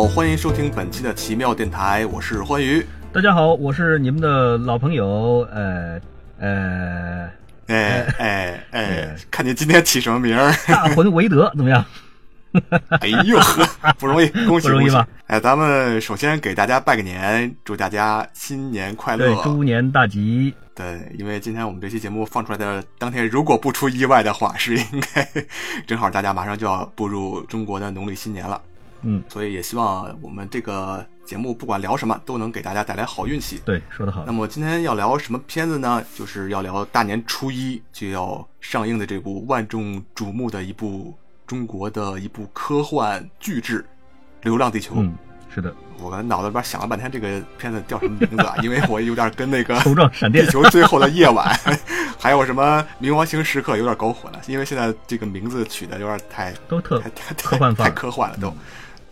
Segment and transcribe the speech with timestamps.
[0.00, 2.82] 好，欢迎收听本期的奇妙电台，我是欢愉。
[3.12, 6.00] 大家好，我是你们的老朋友，呃
[6.38, 7.30] 呃，
[7.66, 10.50] 哎哎哎，看你今天起什么名儿？
[10.66, 11.84] 大魂维德怎么样？
[13.02, 15.06] 哎呦呵，不容易， 恭喜不容易吧？
[15.26, 20.54] 哎，咱们首先给大家拜个年，祝大家新年快乐，对，猪年大吉。
[20.74, 25.28] 对，因为今天我们这期节目放出来的当天，如果不出意外的话，是应该
[25.86, 28.58] 正好大家马上就要步入中国的农历新年了。
[29.02, 33.60] 嗯，所以也希望我们这个节目不管聊什么，都能给大家带来好运气。
[33.64, 34.24] 对，说得好。
[34.26, 36.02] 那么今天要聊什么片子呢？
[36.14, 41.14] 就是要聊大年初一就要上映的这部万众瞩目的一部
[41.46, 43.80] 中国的一部科幻巨制
[44.42, 44.94] 《流浪地球》。
[45.00, 45.14] 嗯，
[45.54, 45.74] 是的。
[46.02, 48.54] 我脑子里边想了半天，这个片子叫什么名字啊？
[48.64, 51.54] 因为我有点跟那个 《头撞闪电》、《地球最后的夜晚》，
[52.18, 54.40] 还有什么《冥王星时刻》有点搞混了。
[54.46, 58.50] 因为现在这个名字取的有点太都特太科幻太科幻了都。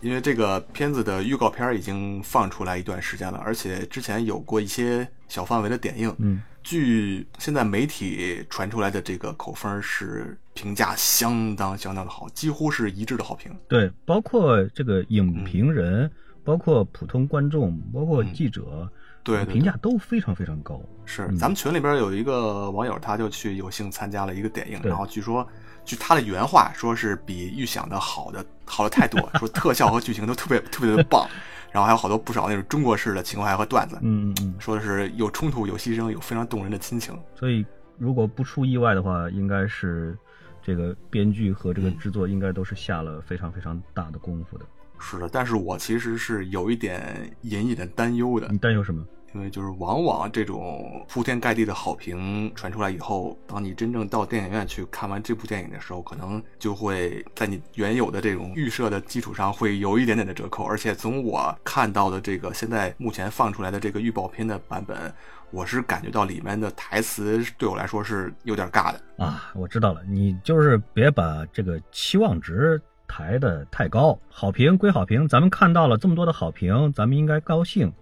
[0.00, 6.14] 因为这个片子的预告片已经放出来一段时间了，而且之前有过一些小范围的点映。
[6.18, 13.52] 嗯，据现在媒体传出来的这个口风是评价相当相当的好，几乎是一致的好评。
[13.66, 16.08] 对，包括这个影评人，
[16.44, 18.88] 包括普通观众，包括记者，
[19.24, 20.80] 对评价都非常非常高。
[21.06, 25.44] 是，咱们群里边有一个网友，他就去有幸参加了一个点映，然后据说。
[25.88, 31.26] 据他的原话说，是比预想的好的好的太多，说 特效和剧情都特别特别的棒，
[31.72, 37.18] 然后还有好多不少那种中国式的情怀和段子，嗯嗯嗯，说的是有冲突、有牺牲、有非常动人的亲情。
[37.34, 37.64] 所以
[37.96, 40.14] 如果不出意外的话，应该是
[40.62, 44.66] 这个编剧和这个制作应该都是下了非常非常大的功夫的。
[44.98, 48.46] 是的，但是我其实是有一点隐隐的担忧的。
[48.50, 49.02] 你担忧什么？
[49.34, 60.64] 因为就是往往这种铺天盖地的好评传出来以后，当你真正到电影院去看完这部电影的时候，可能就会在你原有的这种预设的基础上会有一点点的折扣。
[60.64, 65.12] 而且从我看到的这个现在目前放出来的这个预告片的版本，
[65.50, 69.52] 我是感觉到里面的台词对我来说是有点尬的啊。
[69.54, 74.18] 我知道了，你就是别把这个期望值抬得太高。
[74.30, 77.92] 好评归好评，咱们看到了这么多的好评，咱们应该高兴。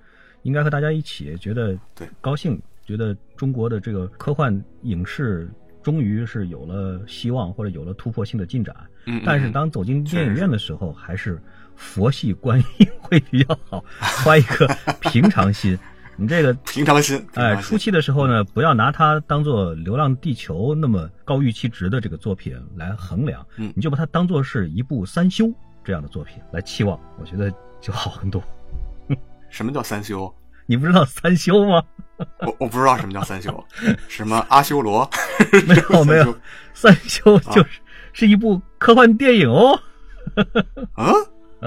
[0.47, 5.51] 应该和大家一起觉得对高兴，觉得中国的这个科幻影视
[5.83, 8.75] 终于是有了希望或者有了突破性的进展。
[9.07, 11.43] 嗯，但是当走进电影院的时候，还是
[11.75, 14.69] 佛系观影会比较好，怀一颗
[15.01, 15.77] 平常心。
[16.17, 25.53] 你这个平常心，哎，初期的时候呢，不要拿它当做《流浪地球》那么高预期值的这个作品来衡量，嗯，你就把它当做是一部三修
[25.83, 28.41] 这样的作品来期望，我觉得就好很多。
[29.57, 30.31] 什么叫三修？
[30.67, 31.83] 你不知道三修吗？
[32.41, 33.65] 我我不知道什么叫三修，
[34.07, 35.09] 什么阿修罗？
[35.67, 36.39] 没有 没有，
[36.75, 37.81] 三修就是
[38.13, 39.81] 是一部科幻电影哦。
[40.93, 41.11] 啊？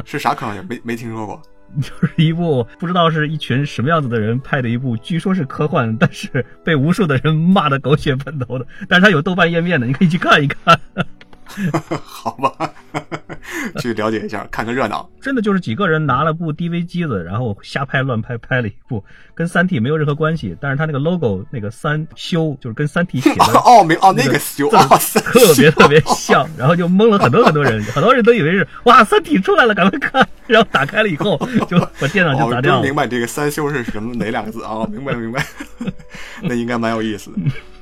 [0.06, 0.64] 是啥科幻？
[0.70, 1.42] 没没听说过。
[1.82, 8.68] 就是一部不知道是一群什么样子的人拍的一部，据说是科幻，但是被无数的人骂的狗血喷头的。
[8.88, 10.80] 但是它有豆瓣页面的，你可以去看一看。
[12.04, 12.72] 好吧，
[13.82, 15.10] 去了解一下，看个热闹。
[15.22, 19.04] 真的就是几个人拿了部 DV 机子，然后瞎拍乱拍，拍了一部
[19.36, 20.56] 跟《三体》没有任何关系。
[20.62, 30.28] 但是他那个 logo 那个三修就是跟《三体》写的 哦，没哦那个修，特别特别像，然后就蒙了很多很多人，很多人都以为是哇《三体》出来了，赶快看。
[30.48, 31.38] 然后打开了以后，
[31.70, 32.84] 就把电脑就砸掉了。
[32.84, 34.86] 明白这个三修是什么哪两个字啊？
[34.90, 35.46] 明白明白，
[36.42, 37.38] 那应该蛮有意思的。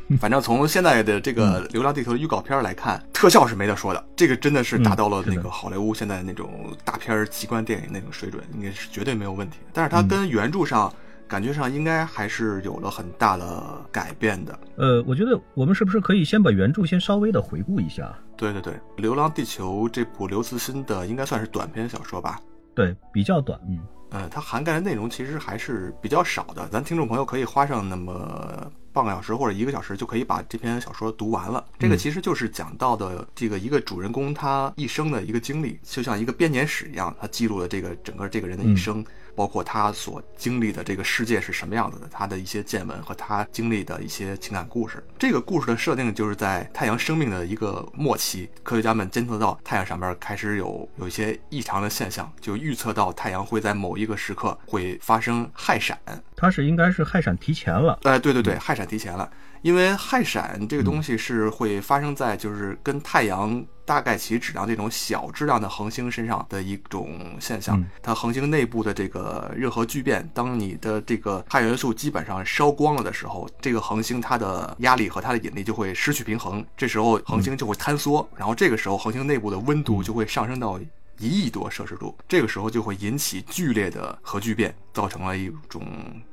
[0.19, 9.57] 反正从现在的这个《流浪地球》的预告片来看，特效是没得说的，这个真的是达到了那个好莱坞现在那种大片奇观电影那种水准，应该是绝对没有问题。
[9.73, 10.93] 但是它跟原著上
[11.27, 14.57] 感觉上应该还是有了很大的改变的。
[14.77, 18.17] 呃，我觉得我们是不是可以先把原著先稍微的回顾一下？
[18.37, 22.39] 对对对，《流浪地球》这部刘慈欣的应该算是短篇小说吧？
[22.73, 23.79] 对，比较短，嗯。
[24.09, 31.63] 呃，它涵盖的内容其实还是比较少的，咱听众朋友可以花上那么半个小时或者一个小时就可以把这篇小说读完了。
[31.77, 39.05] 这个其实就是讲到的这个一个主人公他一生的一个经历，就像一个编年史一样，他记录了这个整个这个人的一生。
[39.37, 45.05] 包括他所经历的这个世界是什么样子的，他的一些见闻和他经历的一些情感故事。
[45.19, 55.95] 这个故事的设定就是在太阳生命的一个末期，科学家们监测到太阳上面开始有有一些异常的现象，就预测到太阳会在某一个时刻会发生氦闪。
[56.35, 57.99] 它是应该是氦闪提前了。
[58.01, 59.29] 哎，对对对，氦闪提前了，
[59.61, 63.63] 因为氦闪这个东西是会发生在就是跟太阳。
[63.87, 80.77] 大概其质量这种小质量的恒星身上的一种现象，它恒星内部的这个热核聚变，当你的这个氦元素基本上烧光了的时候，这个恒星它的压力和它的引力就会失去平衡，这时候恒星就会坍缩，然后这个时候恒星内部的温度就会上升到
[81.17, 85.81] 一亿多摄氏度，这个时候就会引起剧烈的核聚变，造成了一种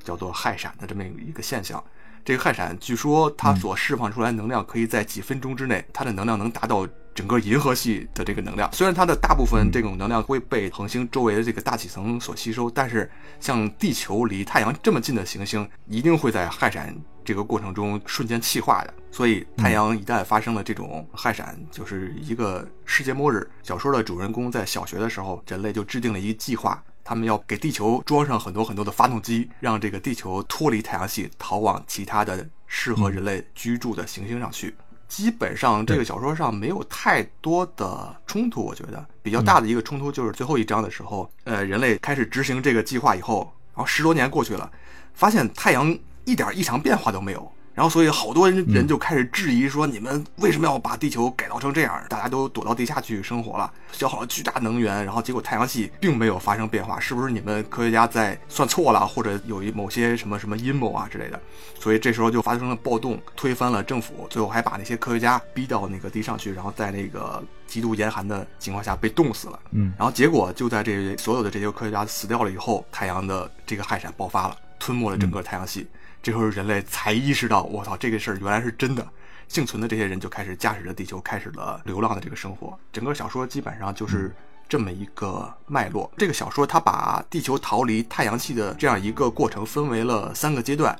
[0.03, 1.81] 叫做氦闪的这么一个现象。
[2.25, 6.85] 这个氦闪据说它所释放出来能量可以在几分钟之内，它的能量能达到
[7.15, 8.71] 整个银河系的这个能量。
[8.73, 13.09] 虽然它的大部分这种能量会被恒星周围的这个大气层所吸收，但是
[13.39, 18.93] 像地球离太阳这么近的行星，一定会在氦闪这个过程中瞬间气化的。
[19.09, 23.49] 所以太阳一旦发生了这种氦闪，就是一个世界末日。
[23.63, 26.83] 小说的主人公在小学的时候，人类就制定了一个计划。
[27.07, 34.75] 他们要给地球装上很多很多的发动机，让这个地球脱离太阳系，逃往其他的适合人类居住的行星上去。
[35.07, 39.05] 基本上这个小说上没有太多的冲突，我觉得。
[39.21, 44.71] 比较大的一个冲突就是最后一章的时候，呃，人类开始执行这个计划以后，然后十多年过去了，
[45.13, 47.51] 发现太阳一点异常变化都没有。
[47.75, 52.01] 然后，所以好多人就开始质疑说：“你们为什么要把地球改造成这样？
[52.07, 61.37] 大家都躲到地下去生活了，消耗了巨大能源，然后结果太阳系并没有发生变化，是不是你们科学家在算错了，或者有一某些什么什么阴谋啊之类的？”
[61.77, 69.59] 所以这时候就发生了暴动，推翻了政府，最后还把那些科学家逼到那个地上去，然后在那个极度严寒的情况下被冻死了。
[69.71, 75.85] 嗯，然后结果就在这所有的这些科学家死掉了以后，太阳的这个氦闪爆发了，吞没了整个太阳系。
[76.25, 79.07] 这时候人类才意识到，我操，这个事儿原来是真的。
[79.47, 82.75] 幸存的这些人就开始驾驶着地球，开始了流浪的这个生活。
[82.91, 84.35] 整个小说基本上就是
[84.67, 86.11] 这么一个脉络。
[86.17, 90.97] 这个小说它把地球逃离太阳系的这样一个过程分为了三个阶段。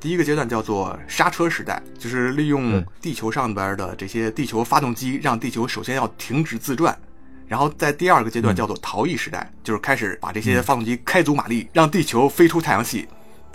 [0.00, 6.98] 第一个阶段叫做刹车时代，就是利用地球上边的这些地球发动机，让地球首先要停止自转。
[7.46, 13.06] 然后在第二个阶段叫做逃逸时代，就是开始把这些发动机开足马力，让地球飞出太阳系。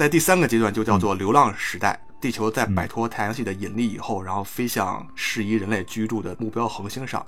[0.01, 7.23] 在第三个阶段就叫做流浪时代，地球在摆脱太阳系的引力以后，然后飞向适宜人类居住的目标恒星上。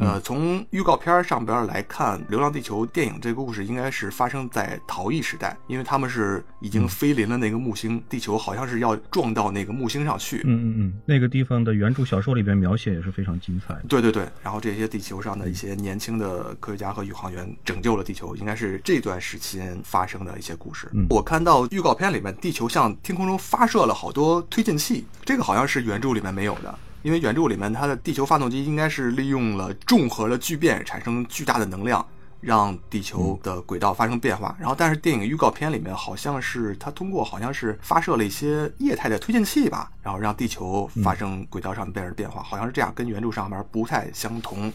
[0.00, 10.42] 呃，从预告片上边来看，《流浪地球》电影这个故事应该是发生在逃逸时代，因为他们是已经飞临了那个木星，地球好像是要撞到那个木星上去。
[10.44, 13.84] 嗯嗯嗯，那个地方的原著小说里边描写也是非常精彩的。
[13.88, 20.88] 对对对，然后这些地球上的一些年轻的科学家和宇航员拯救了地球，应该是这段时期发生的一些故事。
[21.10, 26.78] 我看到预告片里面，地球向天空中发射了好多推进器，这个好像是原著里面没有的。
[27.02, 32.04] 因为原著里面它的地球发动机应该是利用了重核的聚变产生巨大的能量，
[32.40, 34.56] 让地球的轨道发生变化。
[34.58, 44.72] 然后，但是电影预告片里面好像是它通过好像是发射了一些液态的推进器吧，然后让地球发生轨道上边的变化，好像是这样，跟原著上面不太相同。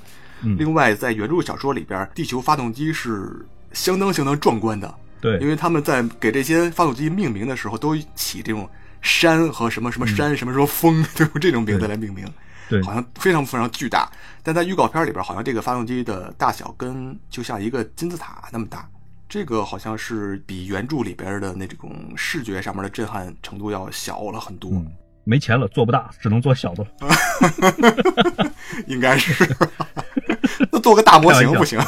[0.58, 8.70] 另外，在原著小说里边，地球发动机是相当相当壮观的，对，因为他们在给这些发动机命名的时候都起这种。
[9.04, 12.26] 山和什么什么山，什么什么风， 都用这种名字来命名，
[12.68, 14.10] 对，好像非常非常巨大。
[14.42, 18.90] 但在预告片里边，好像这个发动机的大小跟就像一个金字塔那么大，
[19.30, 24.72] 这个好像是比原著里边的那种视觉上面的震撼程度要小了很多。
[25.25, 26.86] 没钱了，做不大，只能做小的。
[28.88, 29.48] 应该是，
[30.72, 31.80] 那做个大模型不行。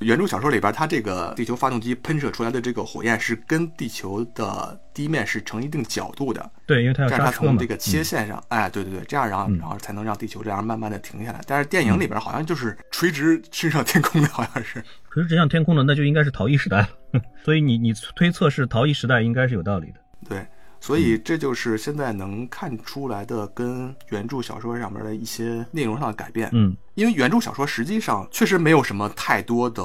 [0.00, 6.50] 原著小说里边，它这个地球发动机喷射出来的这个火焰是跟地球的地面是成一定角度的。
[6.66, 11.40] 对，因为它要这样，它从这个切线上，哎，对对对，这样然后然后才能让地球这样慢慢的停下来。
[11.46, 16.88] 但是电影里边好像就是垂直升上天空的，好像是垂直直向天空的，那就应该是逃逸时代了。
[17.44, 20.00] 所以你你推测是逃逸时代，应该是有道理的。
[20.28, 20.46] 对。
[20.82, 26.50] 所以这就是现在能看出来的跟原著小说上面的一些内容上的改变。
[26.52, 29.84] 嗯，因为原著小说实际上确实没有什么太多的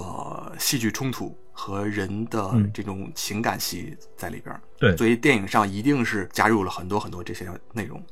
[0.57, 4.59] 戏剧冲突和人的这种情感戏在里边。
[4.79, 7.99] 对，所以电影上一定是加入了很多很多这些内容。《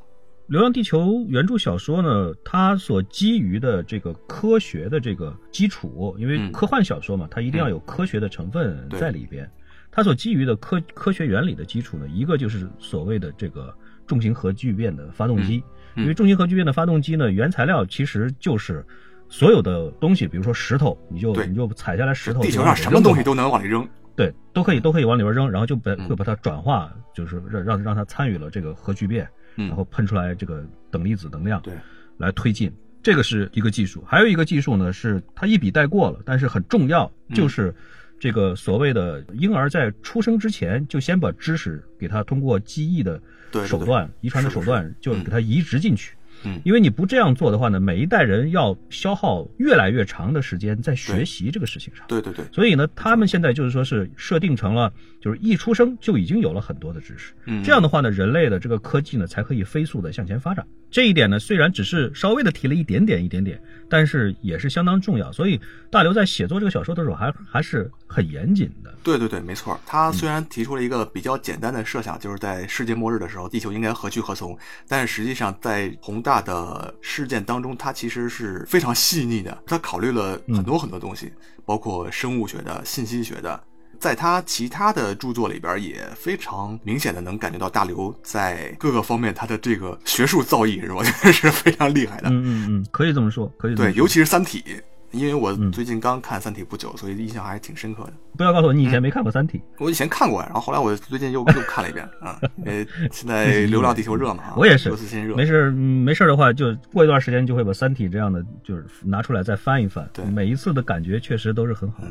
[0.45, 9.49] 流浪地球》原著小说呢，它所基于的这个科学的这个基础，因为科幻小说嘛，它一定要有科学的成分在里边。
[9.95, 13.73] 它所基于的科科学原理的基础呢，一个就是所谓的这个
[14.05, 15.63] 重型核聚变的发动机，
[15.95, 18.85] 因为重型核聚变的发动机呢，原材料其实就是
[19.29, 23.87] 所有的东西，比如说石头，你就你就踩下来石头，地球上什么东西都能往里扔，
[24.17, 29.25] 对，都可以都可以往里边扔，然后就把会把它转化，就是让让让它参与了这个核聚变，
[29.55, 30.61] 然后喷出来这个
[30.91, 31.73] 等离子能量，对，
[32.17, 32.69] 来推进，
[33.01, 37.73] 这个是一个技术，还有一个技术呢，是它一笔带过了，但是很重要，就是。
[38.19, 43.21] 这个所谓的婴儿在出生之前，就先把知识给他通过记忆的
[43.65, 46.15] 手段、遗传的手段，就给他移植进去。
[46.43, 52.05] 嗯，因为你不这样做的话呢，每一代人要消耗越来越长的时间在学习这个事情上。
[52.09, 52.43] 对对对。
[52.51, 54.91] 所以呢，他们现在就是说是设定成了，
[55.21, 57.33] 就是一出生就已经有了很多的知识。
[57.45, 60.67] 嗯，这样的话呢，人类的这个科技呢才可以飞速的向前发展。
[60.91, 65.29] 这一点呢，虽然只是稍微的提了一点点一点点，但是也是相当重要。
[65.31, 65.59] 所以
[65.91, 68.93] 大刘在写作这个小说的时候，还还是很严谨的。
[69.03, 69.77] 对对对，没错。
[69.85, 79.57] 他虽然提出了一个比较简单的设想，就是在世界末日的时候，地球应该何去何从，但是实际上在宏大的事件当中，他其实是非常细腻的。
[79.65, 81.33] 他考虑了很多很多东西，
[81.65, 83.61] 包括生物学的、信息学的。
[84.05, 92.29] 在他其他的著作里边，也非常明显的能感觉到大刘在各个方面他的这个学术造诣是我觉得是非常厉害的。
[92.29, 94.63] 嗯嗯嗯，可以这么说，可以对，尤其是《三体》，
[95.09, 98.13] 因为我最近刚看《三体》不久，所以印象还是挺深刻的。
[98.37, 102.39] 不要告诉我你以前没看过《三体》， 我以前看过，然后后来我最近又又看了一遍啊。
[102.57, 104.89] 因为现在《流浪地球》热嘛， 我也是。
[104.89, 110.07] 刘慈欣热，没事没事的话，就过一段时间就会把《三体》这样的就是拿出来再翻一翻。
[110.13, 112.03] 对，每一次的感觉确实都是很好。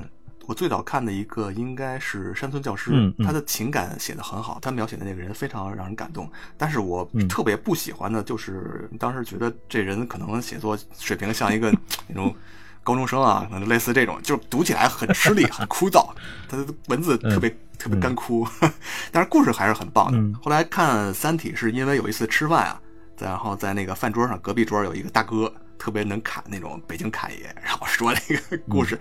[0.47, 6.31] 我最早看的一个应该是山村教师，他的情感写的很好，他描写的那个人非常让人感动。
[6.57, 11.73] 但是我特别不喜欢的就是当时觉得这人可能写作水平像一个
[12.09, 12.35] 那种
[12.83, 16.09] 高中生啊，可能类似这种，就是读起来很吃力、很枯燥，
[16.49, 17.49] 他的文字特别
[17.79, 18.47] 特别干枯。
[19.11, 20.39] 但是故事还是很棒的。
[20.41, 22.81] 后来看《三体》是因为有一次吃饭啊，
[23.19, 25.53] 然后在那个饭桌上，隔壁桌有一个大哥。
[25.79, 28.99] 特别能侃那种北京侃爷， 然后说那个故事，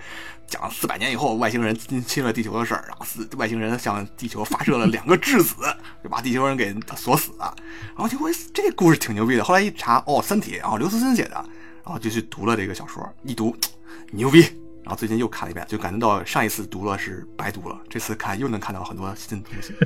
[0.47, 5.55] 讲四百年以后外星人侵侵略地球的事儿，然后四外星人向地球发射了两个质子，
[6.03, 7.55] 就把地球人给锁死了。
[7.87, 9.43] 然后结果这故事挺牛逼的。
[9.43, 11.35] 后来一查，哦，《三体》哦，刘慈欣写的，
[11.83, 13.55] 然后就去读了这个小说，一读
[14.11, 14.62] 牛逼。
[14.83, 19.73] 然后最近又看了一遍，就感觉到上一次读了是白读了，这次看又能看到很多新东西。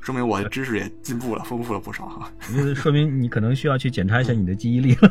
[0.00, 2.30] 说明我的知识也进步了，丰富了不少哈。
[2.76, 4.94] 说明你可能需要去检查一下你的记忆力。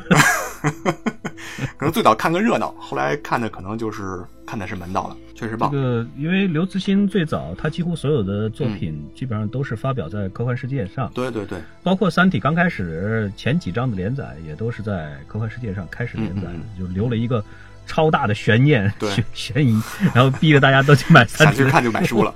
[1.77, 5.69] 可能最早看个热闹，后来看的可能就是看的是门道了，确实棒。
[5.71, 11.11] 这个因为刘慈欣最早他几乎所有的作品基本上都是发表在科幻世界上。
[11.13, 17.43] 对对对，包括《三体》刚开始前几章的连载也都是在科幻世界上开始连载的，就留了一个。
[17.85, 19.81] 超大的悬念，悬悬疑，
[20.13, 22.33] 然后逼着大家都去买， 想去看就买书了。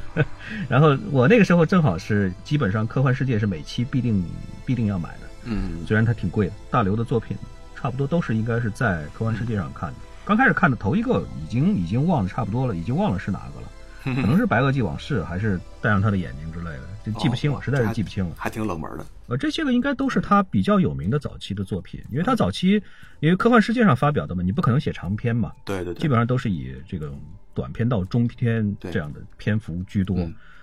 [0.68, 4.24] 然后我那个时候正好是基本上科幻世界是每期必定
[4.64, 6.52] 必定要买的，嗯，虽然它挺贵的。
[6.70, 7.36] 大刘的作品
[7.74, 9.96] 差不多都是应该是在科幻世界上看的。
[10.24, 13.68] 刚开始看的头一个已经已经忘得差不多了，已经忘了是哪个了。
[14.22, 18.34] 可能是《白垩纪往事》，还是戴上他的眼睛之类的，就记不清了，实在是记不清了。
[18.36, 19.06] 还挺冷门的。
[19.28, 22.82] 呃，这些个应该都是他比较有名的早期的作品，因为他早期
[23.20, 25.52] 因为科幻世界上发表的嘛，你不可能写长篇嘛。
[25.64, 26.00] 对对对。
[26.00, 27.12] 基本上都是以这个
[27.54, 30.16] 短篇到中篇这样的篇幅居多。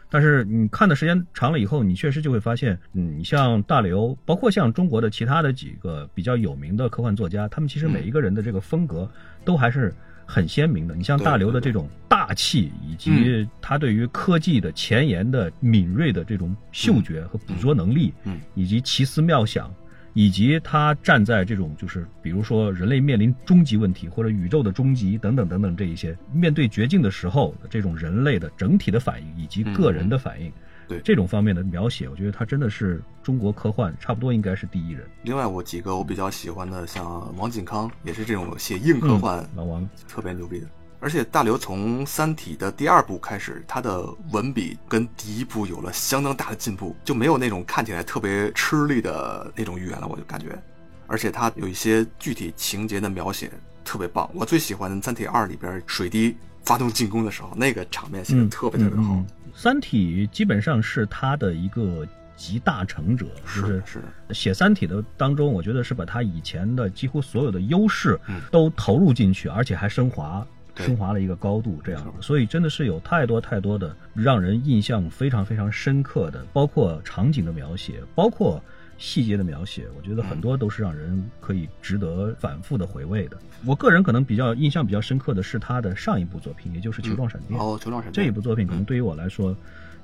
[0.09, 9.09] 但是你看的时间长了以后，你确实就会发现，嗯，你像大刘，包括像中国的其他的几个比较有名的科幻作家，他们其实每一个人的这个风格
[9.43, 9.93] 都还是。
[10.25, 19.73] 很鲜明的，你像大刘的这种大气，以及他对于科技的前沿的敏锐的这种嗅觉和捕捉能力，嗯，以及奇思妙想，
[20.13, 30.51] 以及他站在这种就是比如说人类面临终极问题或者宇宙的终极等等等等这一些面对绝境的时候的这种人类的整体的反应以及个人的反应。
[30.87, 35.05] 对这种方面的描写，我觉得他真的是中国科幻差不多应该是第一人。
[35.23, 40.67] 另外，我几个我比较喜欢的，像王锦康，也是这种写硬科幻，老王特别牛逼的。
[41.01, 50.57] 而且大刘从《三体》的第二部开始，他的文笔跟第一部有了相当大的进步，就没有那种看起来特别吃力的那种语言了，我就感觉。
[51.05, 53.51] 而且他有一些具体情节的描写
[53.83, 54.27] 特别棒。
[54.33, 56.35] 我最喜欢《三体二》里边水滴
[56.65, 59.13] 发动进攻的时候，那个场面写的特别特别好。
[59.53, 62.05] 《三体》基本上是他的一个
[62.35, 68.19] 集大成者，就是是写《三体》的当中，我觉得是把他以前的几乎所有的优势
[68.51, 70.45] 都投入进去，而且还升华，
[70.75, 72.13] 升华了一个高度，这样。
[72.19, 78.61] 所以真的是有太多太多的让人印象非常非常深刻的，包括场景的描写，包括。
[78.97, 83.37] 细节的描写，我觉得很多都是让人可以值得反复的回味的。
[83.65, 87.59] 我个人可能比较印象比较深刻的是他的上一部作品，也就是《球状闪电》。
[87.63, 89.55] 哦，《球状闪电》这一部作品可能对于我来说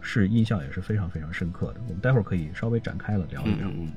[0.01, 1.81] 是印象也是非常非常深刻的。
[1.87, 3.67] 我们待会儿可以稍微展开了聊一聊。
[3.67, 3.93] 嗯嗯。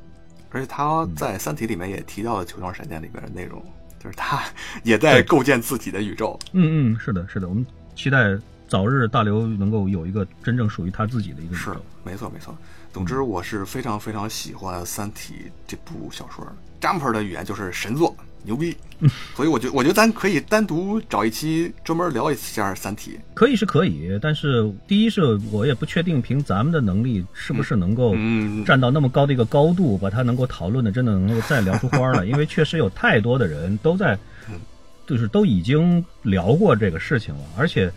[0.51, 3.61] 而且他在《三体》里面也提到了《球状闪电》里边的内容，
[3.99, 4.45] 就是他
[4.85, 6.39] 也在构建自己的宇宙。
[6.53, 7.49] 嗯嗯，是的，是的。
[7.49, 8.39] 我们期待
[8.75, 11.73] 早日大刘能够有一个真正属于他自己的一个宇宙。
[11.73, 12.53] 是，没错没错。
[12.93, 16.45] 总之，我是非常非常喜欢《三体》这部小说。
[16.81, 18.77] Jumper 的语言就是神作，牛逼。
[19.37, 23.13] 所以我觉我觉得咱可以单独找一期专门聊一下《三体》。
[23.33, 28.13] 可以是可以，但是第一是我也不确定凭咱们的能力是不是能够
[28.67, 34.19] 站到那么高的一个高度，把它能够讨论的真的能够再聊出花来， 因为确实有太多的人都在，
[35.07, 37.93] 就是都已经聊过这个事情了，而且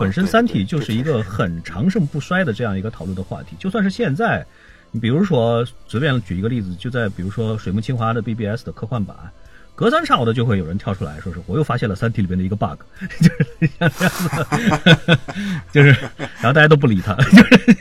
[0.00, 4.44] 本身《三体》就是一个很长盛不衰的这样一个讨论的话题，就算是现在。
[4.92, 9.16] 你比如说，随便举一个例子，就在比如说水木清华的 BBS 的科幻版，
[9.76, 12.80] 隔三差五的就会有人跳出来说是我又发现了《三体》里边的一个 bug，
[13.22, 13.46] 就是
[13.78, 14.12] 像这样
[15.06, 15.18] 子，
[15.70, 17.14] 就是，然后大家都不理他，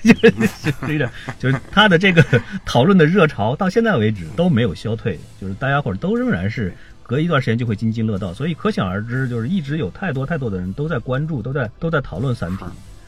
[0.04, 1.10] 就是就是
[1.40, 2.24] 就是他的这个
[2.64, 6.72] 讨论的热潮到现在为止都没有消退，就是大家伙儿都仍然是
[7.10, 12.64] 隔一段时间就会津津乐道，所以可想而知，就是一直有太多太多的人都在关注，都在都在讨论《三体》。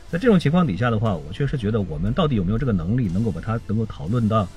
[0.10, 4.48] 在这种情况底下的话，我确实觉得我们到底有没有这个能力，能够把它能够讨论到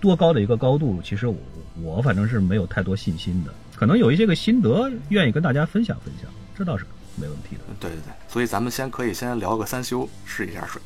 [0.00, 1.00] 多高的一个高度？
[1.04, 1.36] 其实我
[1.80, 3.54] 我反正是没有太多信心的。
[3.76, 6.28] 可能有一些个心得，愿意跟大家分享分享，
[6.58, 7.60] 这倒是没问题的。
[7.78, 10.82] 对对对，所以咱们先可以先聊个三修，试一下水。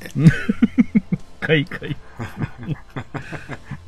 [1.41, 1.97] 可 以 可以。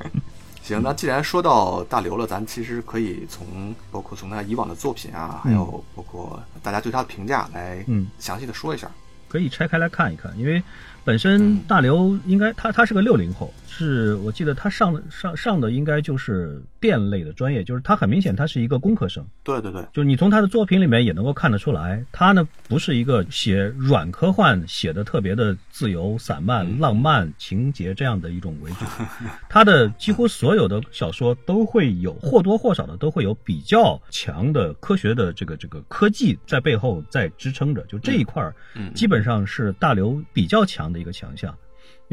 [0.64, 8.90] 行，那既然说到大刘了，咱其实可以从包括从他以往的作品啊，还有包括大家对他的评价来嗯详细的说一下。
[9.28, 10.62] 可以拆开来看一看，因为
[11.04, 13.52] 本身大刘应该他他是个六零后。
[13.76, 19.26] 是我记得他上的上上的应该就是电类的专业，就是他很明显他是一个工科生。
[19.42, 28.84] 对对对，就是你从他的作品里面也能够看得出来，他呢不是一个写软科幻写的特别的自由散漫、浪漫情节这样的一种为主，
[29.48, 38.54] 他的几乎所有的小说都会有或多或少的都会有比较强的科学的这个这个科技在背后在支撑着，就这一块儿，
[38.94, 41.52] 基本上是大刘比较强的一个强项。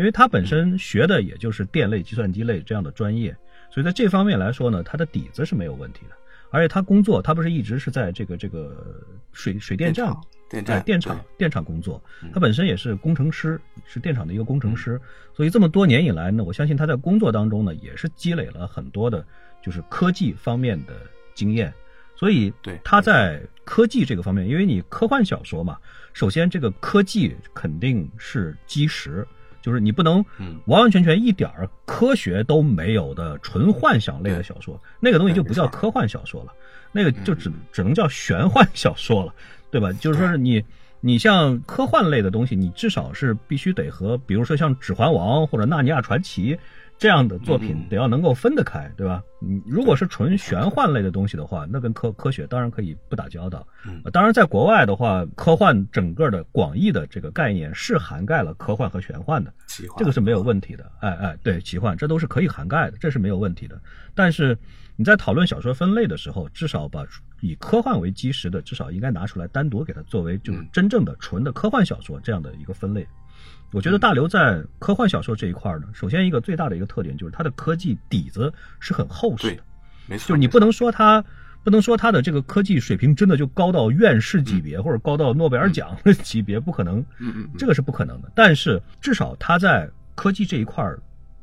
[0.02, 3.38] 因为他本身学的也就是电类、计算机类这样的专业，
[3.70, 6.16] 所以在这方面来说呢，他的底子是没有问题的。
[6.50, 9.00] 而且他工作，他不是一直是在这个这个
[9.32, 10.12] 水水电站、
[10.50, 12.04] 电站、电厂、电厂工作。
[12.34, 15.00] 他本身也是工程师，是电厂的一个工程师。
[15.36, 19.24] 所以这么多年以来呢，我相信他在工作当中呢，也是积累了很多的，
[19.62, 20.94] 就是科技方面的
[21.36, 21.72] 经验。
[22.16, 25.78] 所以，对他在科技这个方面，因为你科幻小说嘛，
[26.12, 29.24] 首先这个科技肯定是基石。
[29.62, 30.24] 就是你不能
[30.66, 36.54] 完完全全一点儿科学都没有的纯幻想类的小说，那个东西就不叫科幻小说了，
[36.92, 39.34] 那个就只只能叫玄幻小说了，
[39.70, 39.92] 对吧？
[39.94, 40.64] 就是说是你
[41.00, 46.56] 你像科幻类的东西，你至少是必须得和比如说像《指环王》或者《纳尼亚传奇》。
[47.02, 49.24] 这样的作品得要能够分得开，对吧？
[49.40, 53.66] 你如果是纯玄幻类的东西的话，那跟科科学当然可以不打交道。
[54.14, 59.52] 当然，在国外的话，科幻整个的广义的这个概念是涵盖了科幻和玄幻的，
[59.98, 60.92] 这个是没有问题的。
[61.00, 63.82] 哎哎，对，奇幻这都是可以涵盖的，这是没有问题的。
[64.14, 64.56] 但是
[64.96, 67.04] 你在讨论小说分类的时候，至少把
[67.40, 73.08] 以科幻为基石的，至少应该拿出来单独给它作为就是真正的纯的科幻小说这样的一个分类。
[73.72, 79.64] 我觉得大刘在科幻小说这一块呢，首先一个最大的一个特点就是他的科技底子是很厚实的，
[80.08, 81.24] 没错，就是你不能说他
[81.64, 88.32] 不能说他的这个科技水平真的就高到院士级别或者高到诺贝尔奖的 级别，不可能，嗯嗯，这个是不可能的。
[88.36, 90.86] 但是至少他在科技这一块，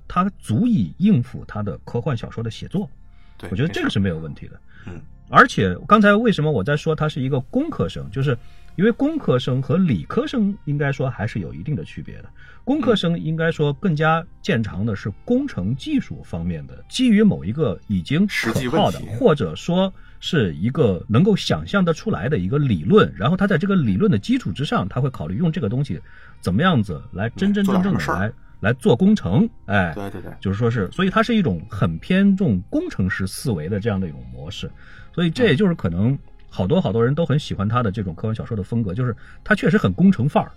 [0.06, 2.90] 他足以应付他的科幻小说的写作，
[3.38, 4.60] 对，我觉得这个是没有问题的。
[4.86, 8.36] 嗯，而且刚才为什么我在说他是一个工科生，就是。
[8.78, 12.30] 因为工科生和理科生应该说还是有一定的区别的。
[12.62, 26.00] 工科生应该说更加见长的是工程技术方面的，基于某一个已经可靠的，或者说是一个能够想象得出来的一个理论，然后他在这个理论的基础之上，他会考虑用这个东西
[26.40, 29.50] 怎么样子来真真正正的来来做工程。
[29.66, 34.70] 哎，对对对，就是说是，所以它是一种很偏重工程师思维的这样的一种模式。
[35.12, 36.16] 所以这也就是可能。
[36.58, 40.50] 好多好多人都很喜欢他的这种科幻小说的风格，就是他确实很工程范儿，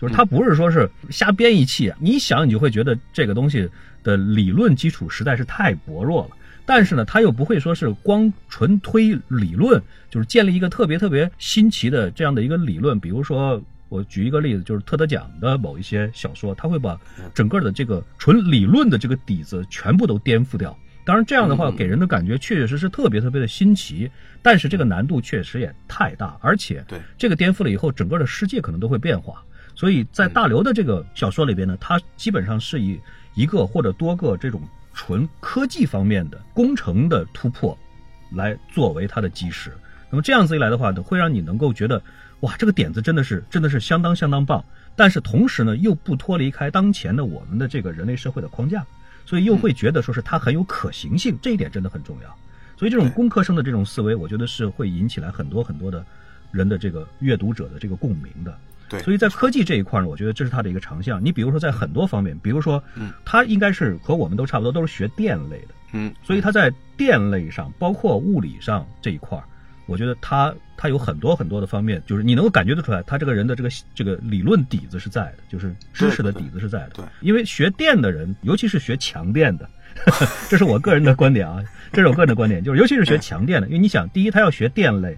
[0.00, 3.68] 就是他不是说是瞎编一气，你想你就会觉得这个东西
[4.02, 6.30] 的理论基础实在是太薄弱了。
[6.64, 12.98] 但是呢，他又不会说是光纯推理论，就是建立一个特别特别新奇的这样的一个理论。
[12.98, 16.98] 比如说，我举一个例子，就是特德奖的某一些小说，他会把
[17.34, 20.74] 整个的这个纯理论的这个底子全部都颠覆掉。
[21.04, 24.10] 当然，这样的话给人的感觉确确实实特别特别的新奇，
[24.40, 29.42] 但是这个难度确实也太大，而且对这个颠覆了以后，整个的世界可能都会变化。
[29.74, 33.00] 所以在大刘的这个小说里边呢，它基本上是以
[33.34, 34.60] 一个或者多个这种
[34.94, 37.76] 纯科技方面的工程的突破
[38.30, 39.72] 来作为它的基石。
[40.10, 42.00] 那么这样子一来的话呢，会让你能够觉得
[42.40, 48.84] 哇，这个点子真的是真的是相当相当棒，但是同时呢，又不脱离开当前的我们的这个人类社会的框架。
[49.24, 52.36] 所以又会觉得说是它很有可行性，这一点真的很重要。
[52.76, 56.04] 所以这种工科生的这种思维，我觉得是会引起来很多很多的
[56.50, 58.58] 人的这个阅读者的这个共鸣的。
[58.88, 61.24] 对，所以在科技这一块呢，我觉得这是它的一个长项。
[61.24, 69.40] 你比如说在很多方面，比如说，嗯，它应该是和我们都差不多，都是学电类的，嗯，所以它在电类上，包括物理上这一块，
[69.92, 76.90] 我觉得他他有很多很多的方面，就是你能够感觉得出来，他这个人的这个这个理论底子是在的，就是知识的底子是在的。
[76.94, 79.68] 对，因为学电的人，尤其是学强电的，
[80.48, 85.16] 这是我个人的观点啊，这是我个人的观点，就是尤其是学强电的，因为你想，第一，他要学电类。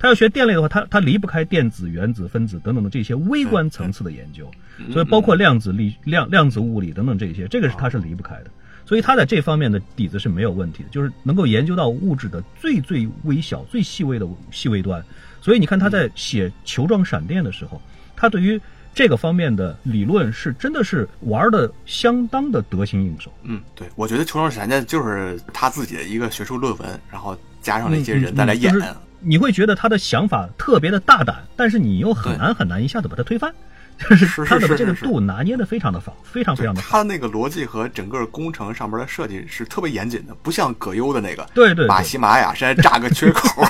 [0.00, 4.50] 他要学电类的话，他他离不开电子、原子、分子等等的这些微观层次的研究，
[4.90, 8.50] 所以包括量子力、量量子物理等等这些，这个是他是离不开的。
[8.86, 15.04] 所以他在这方面的底子是没有问题的，就是能够研究到物质的最最微小、最细微的细微端。
[15.42, 17.82] 所以你看他在写球状闪电的时候，
[18.16, 18.60] 他对于
[18.94, 23.30] 这个方面的理论是真的是玩的相当的得心应手。
[23.42, 28.72] 嗯，对，我觉得球状闪电就是他自己的一个学术论文，然后加上了一些人再来演。
[29.20, 33.52] 你会觉得他的想法特别的大胆，但是你又很难很难一下子把它推翻，
[33.98, 36.98] 就是他的这个度拿捏的非常的好，非常非常的好。
[36.98, 43.64] 他那个逻辑和整个工程上面的设计是特别严谨的，不像葛优的那个，对对，把喜马拉雅山炸个缺口。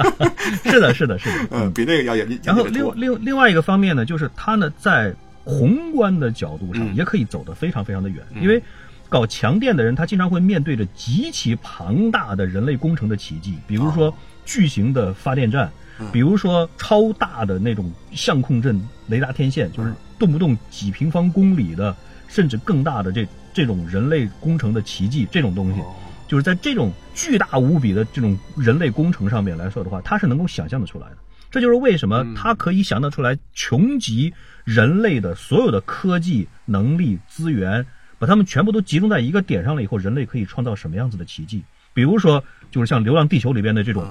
[0.64, 2.40] 是的，是的，是的， 嗯，比那个要严谨。
[2.42, 8.62] 然后另另另外一个方面呢，就是他呢在宏观的角度上也可以走得非常非常的远，因为
[9.08, 14.14] 搞强电的人他经常会面对着极其庞大的人类工程的奇迹，比如说。
[14.46, 15.70] 巨型的发电站，
[16.12, 21.96] 比如说超大的那种相控阵雷达天线，就是动不动几平方公里的，
[22.28, 25.80] 甚至更大的这这种人类工程的奇迹，这种东西，
[26.28, 31.16] 就是在这种巨大无比的这种人类工程上面来说的话，它是能够想象的出来的。
[31.50, 34.32] 这就是为什么它可以想得出来，穷极
[34.64, 37.84] 人类的所有的科技能力资源，
[38.18, 41.64] 把它们全部都集中在一个点上了以后，人类可以创造什么样子的奇迹？
[41.92, 44.06] 比如说，就是像《流浪地球》里边的这种。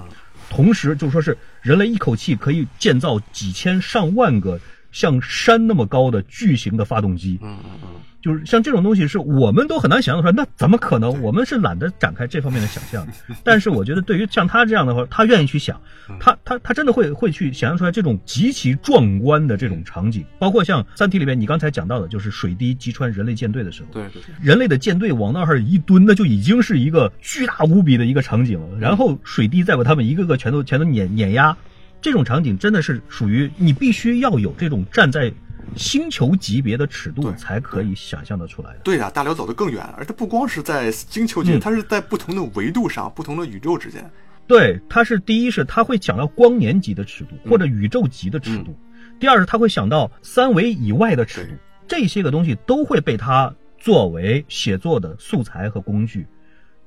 [0.49, 4.59] 同时，就说是人类一口气可以建造几千上万个
[4.91, 7.39] 像山那么高的巨型的发动机。
[7.41, 7.98] 嗯嗯嗯。
[8.21, 10.33] 就是像这种东西，是我们都很难想象出来。
[10.33, 11.21] 那怎么可能？
[11.21, 13.07] 我们是懒得展开这方面的想象。
[13.43, 15.79] 但是我觉得，对于像他这样的话，他愿意去想，
[16.19, 20.25] 他他他真的会会去想象出来这种极其壮观的这种场景。
[20.37, 28.77] 包括像《三体》里面你刚才讲到的，就是水滴击穿人类舰队的时候，对对对，人类的舰队往那儿一蹲，那就已经是一个巨大无比的一个场景了。
[28.79, 31.55] 然后水滴再把他们一个个全都全都碾碾压，
[32.01, 35.31] 这种场景真的是属于你必须要有这种站在。
[35.75, 38.79] 星球级别的尺度才可以想象得出来的。
[38.83, 44.09] 对呀，大辽走得更远，而它不光是在星球间，它是在不同的维度上、不同的宇宙之间。
[44.47, 48.75] 对，它是第一是它会讲到光年级的尺度或者宇宙级的尺度，
[49.19, 51.53] 第二是它会想到三维以外的尺度，
[51.87, 56.25] 这些个东西都会被他作为写作的素材和工具，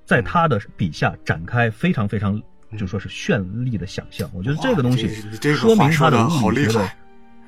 [0.05, 2.43] 在他的笔下展开非常非常
[2.77, 4.29] 就说是绚丽的想象。
[4.35, 5.09] 我觉得这个东西
[5.55, 6.91] 说明他的物理学的。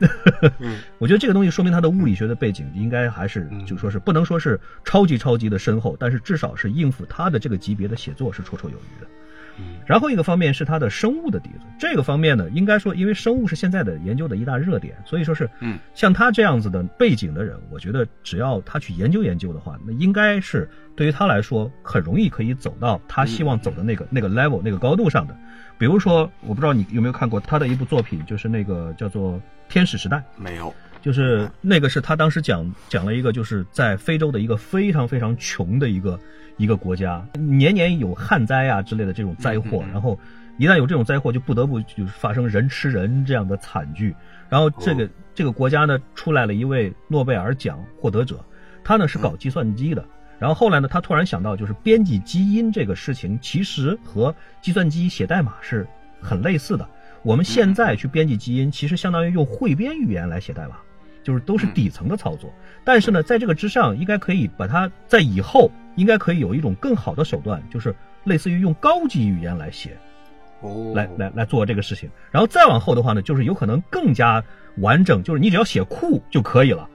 [0.98, 9.08] 我觉得这个东西说明他的物理学的背景应该还是，就说是不能说是超级超级的深厚，但是至少是应付他的这个级别的写作是绰绰有余的。
[9.86, 25.36] 然后一个方面是他的生物的底子，这个方面呢，应该说因为生物是现在的研究的一大热点，所以说是，嗯，像他这样子的背景的人，我觉得只要他去研究研究的话，那应该是对于他来说很容易可以走到他希望走的那个那个 level 那个高度上的。
[25.84, 29.32] 比如说，我不知道你有没有看过他的一部作品，就是那个叫做
[29.68, 30.16] 《天使时代》。
[30.38, 36.18] 没有，就是那个是他当时讲讲了一个，就是在非洲的一个非常非常穷的一个
[36.56, 40.18] 一个国家，年年有旱灾啊之类的这种灾祸，然后
[40.56, 44.16] 一旦有这种灾祸，就不得不就是发生人吃人这样的惨剧。
[44.48, 48.42] 然后这个这个国家呢，出来了一位诺贝尔奖获得者，
[48.82, 50.02] 他呢是搞计算机的。
[50.44, 55.86] 然后后来呢，他突然想到，就是编辑基因这个事情，其实和计算机写代码是
[56.20, 56.86] 很类似的。
[57.22, 60.76] 我们现在去编辑基因，其实相当于用汇编语言来写代码，
[61.22, 62.52] 就是都是底层的操作。
[62.84, 69.96] 但是呢，在这个之上，应该可以把它在以后应该可以有一种更好的手段，就是类似于用高级语言来写，
[70.60, 72.10] 哦，来来来做这个事情。
[72.30, 74.44] 然后再往后的话呢，就是有可能更加
[74.76, 76.86] 完整，就是你只要写库就可以了。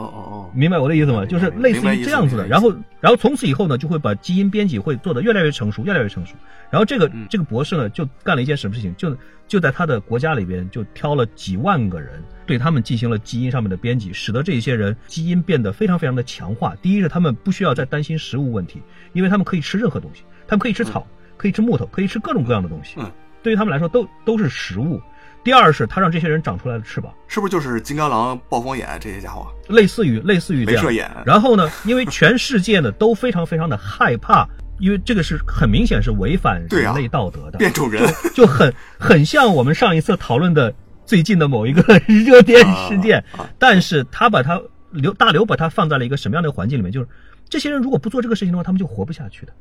[0.00, 1.26] 哦哦哦，明白我的意思吗？
[1.26, 6.34] 就是类似于这样子的，然后，然后从此以后呢，就会把基因编辑会做得越来越成熟，越来越成熟。
[6.70, 8.94] 然后这个这个博士呢，就干了一件什么事情？
[8.96, 9.14] 就
[9.46, 16.74] 就在他的国家里边，就挑了几万个人，对他们进行了基因上面的编辑，使得这些人基因变得非常非常的强化。
[16.80, 18.80] 第一是他们不需要再担心食物问题，
[19.12, 22.94] 因为他们可以吃任何东西，他们可以吃草，可以吃木头，可以吃各种各样的东西。
[22.98, 23.10] 嗯，
[23.42, 25.00] 对于他们来说，都都是食物。
[25.42, 29.46] 第二是他让这些人长出来了翅膀，是不是就是金刚狼、暴风眼这些家伙？
[29.68, 30.84] 类似于类似于这样。
[30.84, 31.10] 镭射眼。
[31.24, 34.46] 然后呢，因为全世界呢都非常非常的害怕
[34.78, 38.02] 因为这个是很明显是违反人类道德的，变种人
[38.34, 40.74] 就很很像我们上一次讨论的
[41.06, 43.22] 最近的某一个热点事件。
[43.58, 46.90] 但是他把他刘大刘把他放在了一个什么样的环境里面？
[46.92, 47.08] 就是
[47.48, 49.52] 这些人如果不做这个事情的话，他们就活不下去的。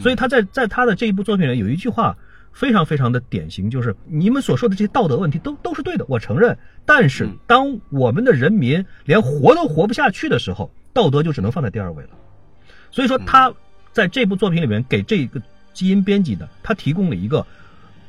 [0.00, 2.16] 所以他在在他的这一部作品里有一句话
[2.58, 6.58] 非常非常的典型，就是你们所说的这些道德问题都都是对的，我承认。
[6.84, 12.10] 但是当我们的人民连活都活不下去的时候，道德就只能放在第二位了。
[12.90, 13.54] 所以说他
[13.92, 15.40] 在这部作品里面给这个
[15.72, 17.46] 基因编辑的他提供了一个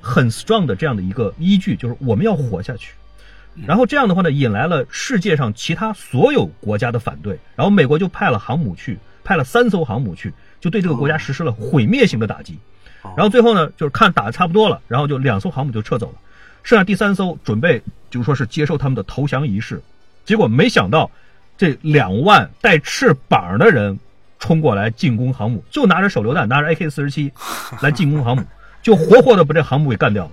[0.01, 2.95] 很 strong 的这样的一个依据，就是我们要活下去。
[3.67, 10.33] 然后这样的话呢，引来了世界上其他所有国家的反对，然后美国就派了航母去，派了三艘航母去。
[10.59, 12.57] 就对这个国家实施了毁灭性的打击，
[13.15, 16.15] 然后最后呢，就是看打的差不多了，然后就两艘航母就撤走了，
[16.63, 19.81] 剩下第三艘准备就是说是接受他们的投降仪式，
[20.25, 21.09] 结果没想到
[21.57, 23.99] 这两万带翅膀的人
[24.39, 27.31] 冲过来进攻航母，就拿着手榴弹，拿着 AK 四十七
[27.81, 28.43] 来进攻航母，
[28.81, 30.31] 就活活的把这航母给干掉了。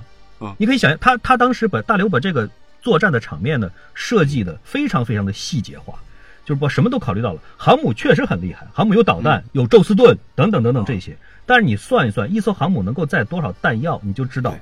[0.58, 2.48] 你可以想象，他他当时把大刘把这个
[2.82, 5.98] 作战的场面呢设计的非常非常的细节化。
[6.46, 11.14] 就是把什么都考虑到了，航母确实很厉害，航母有导弹，有宙斯盾等等等等这些。
[11.44, 14.54] 但是你算一算，一艘航母能够载多少弹药，你就知道。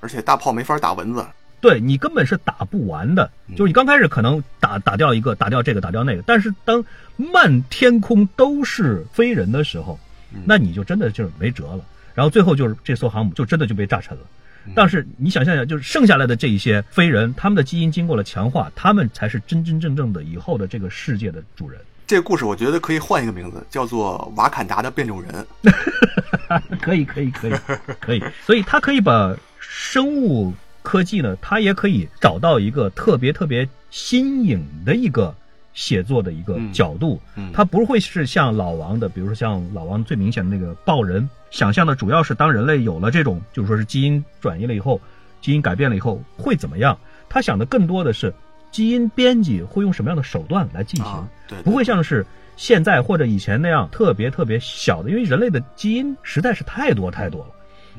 [0.00, 1.26] 而且大炮没法打蚊子，
[1.60, 3.30] 对你根本是打不完的。
[3.56, 6.84] 就是你刚开始可能打打掉一个，打掉这个，打掉那个，但是当
[7.16, 9.98] 漫天空都是飞人的时候，
[10.44, 11.80] 那你就真的就是没辙了。
[12.14, 14.22] 然后最后就是这艘航母就真的就被炸沉了。
[14.74, 21.80] 但是你想象一下，就是剩下来的这一些飞人，他们的基因经过了强化，他们才是真真正正的以后的这个世界的主人。
[22.06, 25.46] 这个故事我觉得可以换一个名字，叫做《瓦坎达的变种人》。
[26.80, 27.52] 可以，可以，可以，
[28.00, 28.22] 可以。
[28.44, 35.34] 所以，他可以把生物科技呢，他也可以找到一个特别特别新颖的一个。
[35.74, 37.18] 写作的一个角度，
[37.50, 44.98] 它不会是像老王的，比如说像老王最明显的那个豹人，想象的主要是当人类有了这种，就是说是基因转移了以后，
[45.42, 46.98] 基因改变了以后会怎么样？
[47.28, 48.32] 他想的更多的是
[48.70, 51.28] 基因编辑会用什么样的手段来进行，
[51.62, 52.24] 不会像是
[52.56, 57.50] 现在或者以前那样特别特别小的，因为人类的基因实在是太多太多了，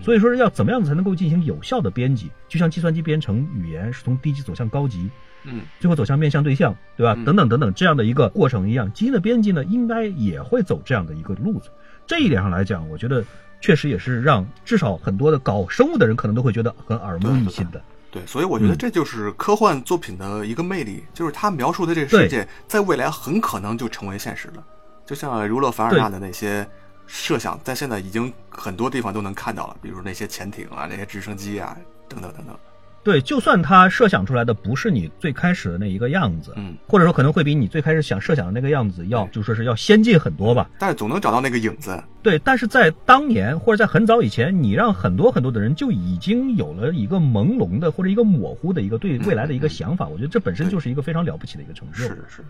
[0.01, 2.31] 所以说是要怎么样子才能够进行有效的编辑？
[2.49, 5.07] 就像计算机编程语言是从低级走向高级。
[5.45, 7.13] 嗯，最后走向面向对象，对吧？
[7.25, 11.69] 等等等等这样的一个过程一样，基因的编辑呢，应该也会走这样的一个路子。
[12.05, 13.23] 这一点上来讲，我觉得
[13.61, 17.81] 确实也是让至少很多的搞生物的人可能都会觉得很耳目一新的。
[18.11, 24.63] 对，所以我觉得这就是科幻作品的一个魅力，就是他描述的这个世界，在未来很可能就成为现实了。
[25.05, 26.67] 就像儒勒·凡尔纳的那些
[27.07, 31.75] 设想，在现在已经很多地方都能看到了，比如那些潜艇啊，那些直升机啊，
[32.07, 32.55] 等等等等。
[33.03, 42.01] 对，就算他设想出来的不是你最开始的那一个样子，嗯，或者说可能会比你最开始想设想的那个样子要，就说是要先进很多吧，但是总能找到那个影子。
[42.21, 51.97] 对，但是在当年或者在很早以前，你让很多很多的人就已经有了一个朦胧的或者一个模糊的一个对未来的一个想法，我觉得这本身就是一个非常了不起的一个成就。
[51.97, 52.43] 是是是，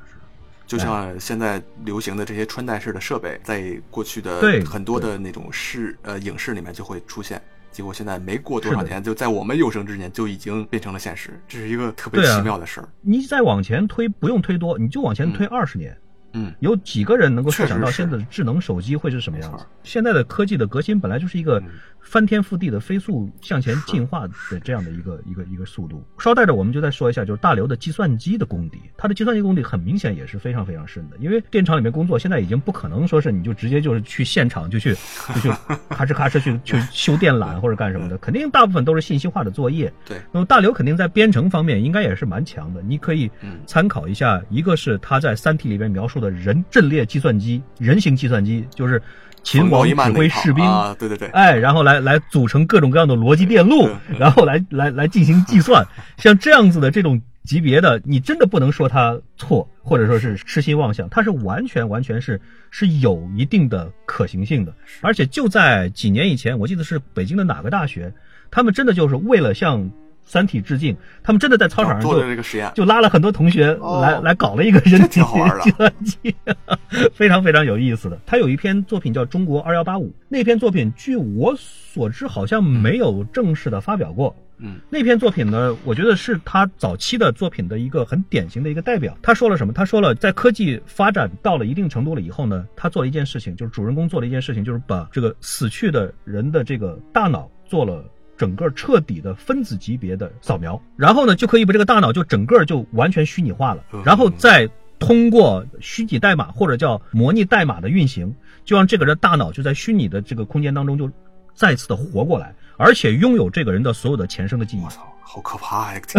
[0.67, 7.41] 就像现在流行的这些穿戴式的设备，在过去的很多的那种视呃影视里面就会出现。
[7.73, 12.87] 结果现在没过多少年，就在我们有生之年就已经变成了现实，这是一个特别奇妙的事儿。
[13.01, 15.97] 你再往前推，不用推多，你就往前推二十年。
[16.35, 19.65] 嗯，有几个人能够设想到现在的智能手机会是什么样子？
[19.83, 21.61] 现在的科技的革新本来就是一个
[22.03, 26.03] 翻天覆地的飞速向前进化的这样的一个一个一个速度。
[26.17, 31.17] 捎带着我们就再说一下，就是大刘的计算机的功底，他的计算机功底很明显也是非常非常深的。
[31.17, 34.93] 因为电厂里面工作，现在已经不可能说是你就直接就是去现场就去
[35.33, 35.49] 就去
[35.89, 39.91] 咔哧咔哧去去修电缆或者干什么的，肯定大部分都是信息化的作业。
[40.05, 42.81] 对，那么大刘肯定在编程方面应该也是蛮强的。
[42.81, 43.31] 你可以
[43.65, 47.03] 参考一下，一个是他在《三体》里边描述的人阵列。
[47.13, 48.99] 计算机，人形计算机就是
[49.43, 50.65] 秦王指挥士兵，
[50.97, 55.85] 对对对，哎，然后来来组成各种各样的逻辑电路，然后来来来进行计算。
[56.17, 62.39] 像这样子的这种级别的，你真的不能说他错，或者说是痴心妄想，它是完全完全是
[62.71, 64.73] 是有一定的可行性的。
[65.01, 68.13] 而且就在几年以前，我记得是北京的哪个大学，
[68.49, 69.91] 他们真的就是为了向。
[70.25, 75.21] 三体致敬，他们真的在操场上做这个实验，就拉了很多同学来来搞了一个人体
[75.61, 76.35] 计算机，
[77.13, 78.19] 非常非常有意思的。
[78.25, 84.35] 他有一篇作品叫《中国二幺八五》，那篇作品据我所知好像没有正式的发表过。
[84.59, 89.17] 嗯，那篇作品呢，我觉得是他早期的作品的一个很典型的一个代表。
[89.21, 89.73] 他说了什么？
[89.73, 98.05] 他说了，在科技发展到了一定程度了以后呢，他做了一件事情，就是主人公做了一件事情，就是把这个死去的人的这个大脑做了。
[98.43, 111.09] 整个彻底的分子级别的扫描，然后呢，就可以把这个大脑就整个就完全虚拟化了，然后再通过虚拟代码或者叫模拟代码的运行，就让这个人大脑就在虚拟的这个空间当中就
[111.53, 114.83] 再次的活过来，而且拥有这个人的所有的前生的记忆。
[114.83, 116.01] 我操，好可怕呀！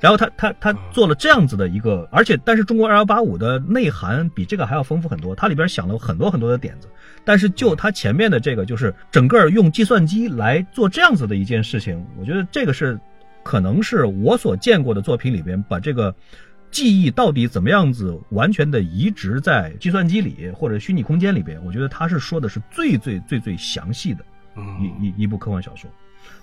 [0.00, 6.88] 然后他他他做了这样子的一个，而且但是中国二幺八五的内涵比这个还要丰富很多，它里边想了很多很多的点子。
[7.24, 12.98] 但是就它前面的这个，就是整个用计算机来做这样子的一件事情，我觉得这个是
[13.42, 16.14] 可能是我所见过的作品里边把这个。
[16.70, 21.58] 记忆到底怎么样子完全的移植在计算机里或者虚拟空间里边？
[21.64, 24.22] 我觉得他是说的是最最最最详细的，
[24.78, 25.90] 一一一部科幻小说，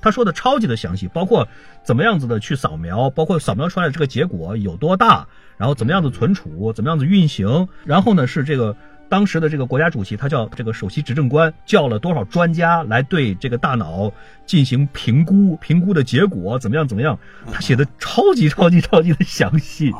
[0.05, 1.47] 他说的超级的详细，包括
[1.83, 8.77] 怎么样子的去扫描，包括扫描出来的这个结果有多大，然后怎么样子存储，怎么样子运行，然后呢是这个。
[9.07, 14.11] 当时的这个国家主席，他叫这个首席执政官，叫了多少专家来对这个大脑
[14.47, 16.87] 进行评估，评估的结果怎么样？
[16.87, 17.17] 怎么样？
[17.53, 19.93] 他写的超级超级超级的详细，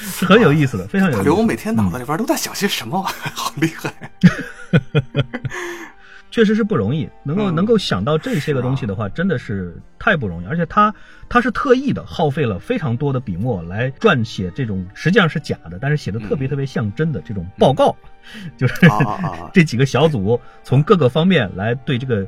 [0.00, 1.24] 是很有意思的，非常有意思。
[1.24, 3.02] 刘每天脑子里边都在想些什么？
[3.36, 4.10] 好厉害！
[6.30, 10.46] 确实是不容易，能够能够想到这些个东西的话，真的是太不容易。
[10.46, 10.94] 而且他
[11.28, 17.94] 他是特意的耗费了非常多的笔墨来撰写这种实际上是假的，但是写的特别特别像真的这种报告，
[18.56, 18.74] 就是
[19.52, 22.26] 这几个小组从各个方面来对这个。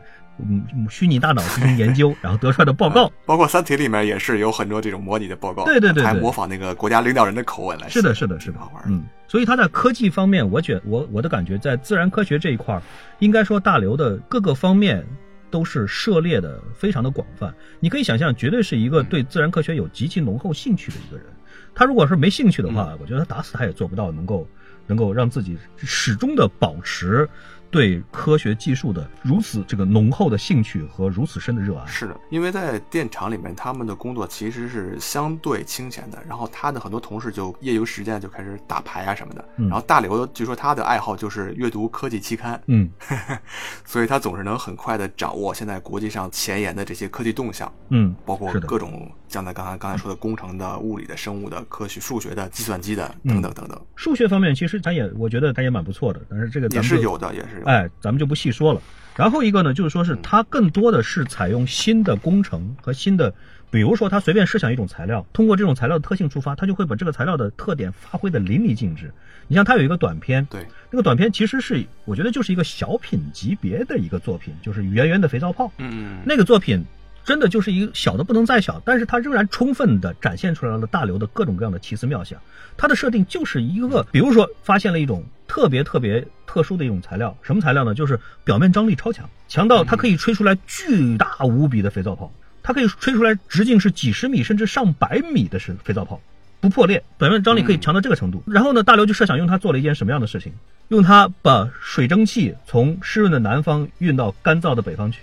[0.48, 7.88] 嗯，虚拟大脑进行研究， 然后得出来的报告，包括《三体》里面也是有很多这种模拟的报告，对对对，还模仿那个国家领导人的口吻来。
[7.88, 8.82] 是的，是的，是的，好玩。
[8.86, 12.80] 嗯，所以他在科技方面，我觉我我的感觉，在自然科学这一块，
[13.18, 15.04] 应该说大刘的各个方面
[15.50, 17.52] 都是涉猎的非常的广泛。
[17.80, 21.26] 你可以想象，绝对是一个对自然科学有极其浓厚兴趣的一个人。
[21.74, 24.46] 他如果是没兴趣的话，我觉得他打死他也做不到能够
[24.86, 27.28] 能够让自己始终的保持。
[27.70, 36.18] 对科学技术的如此这个浓厚的兴趣和如此深的热爱，是的，因为在电厂里面，他们的工作其实是相对清闲的。
[36.28, 39.44] 然后他的很多同事就业余时间就开始打牌啊什么的。
[39.56, 42.90] 然后大刘据说他的爱好就是阅读科技期刊，嗯，
[43.84, 53.80] 所以他总是能很快的掌握现在国际上前沿的这些科技动向，嗯，包括各种像在刚才刚才说的工程的、物理的、生物的、科学、数学的、计算机的等等等等。
[53.94, 57.62] 数学方面其实他也，我觉得他也蛮不错的，但是这个也是有的，也是。
[57.64, 58.82] 哎，咱们就不细说了。
[59.16, 63.32] 然后一个呢，就是说是它更多的是采用新的工程和新的，
[63.70, 69.12] 比如说他随便设想一种材料，通过这种材料的特性出发，他就会把这个材料的特点发挥的淋漓尽致。
[69.46, 75.70] 你像他有一个短片，对，那个短片其实是我觉得就是一个小品级别的一个作品，就是圆圆的肥皂泡。
[75.78, 76.82] 嗯，那个作品
[77.30, 82.36] 真的就是一个小的不能再小，但是它仍然充分的展现出来了大刘的各种各样的奇思妙想。
[82.76, 85.24] 它的设定就是一个，比如说发现了一种。
[85.46, 87.92] 特别特别特殊的一种材料，什么材料呢？
[87.92, 96.20] 就是表面张力超强，强到它可以吹出来巨大无比的肥皂泡，它可以吹出来直径是几十米甚至上百米的是肥皂泡，
[96.60, 98.44] 不破裂，表面张力可以强到这个程度。
[98.46, 100.52] 然后呢，大刘就设想用它做了一件什么样的事情？
[100.86, 105.18] 用它把水蒸气从湿润的南方运到干燥的北方去，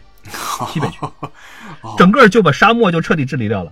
[0.74, 0.98] 西北去，
[1.98, 3.72] 整个就把沙漠就彻底治理掉了。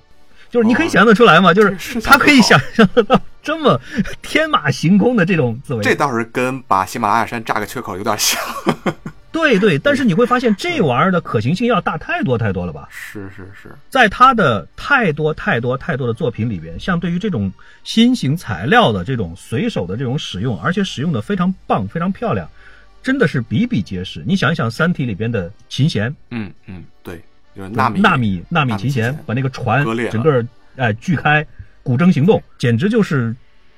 [0.50, 1.54] 就是你可以想象得出来吗？
[1.54, 3.80] 就是他可以想象得到这么
[4.22, 5.84] 天马行空的这种思维。
[5.84, 8.40] 这倒是跟把喜马拉雅山炸个缺口有点像。
[9.34, 12.88] 对对，但是你会发现这玩意儿的可行性要大太多太多了吧？
[12.90, 17.52] 是是是，在他的太多太多太多的作品里边，像对于这种
[17.84, 22.50] 新型材料的这种随手的这种使用，而且使用的非常棒、非常漂亮，
[23.06, 24.24] 真的是比比皆是。
[24.26, 27.22] 你想一想，《三体》里边的琴弦，嗯嗯，对。
[27.54, 30.44] 纳米纳米纳米琴弦把那个船整个
[30.76, 31.46] 哎锯开，
[31.84, 33.34] 古筝行动简直就是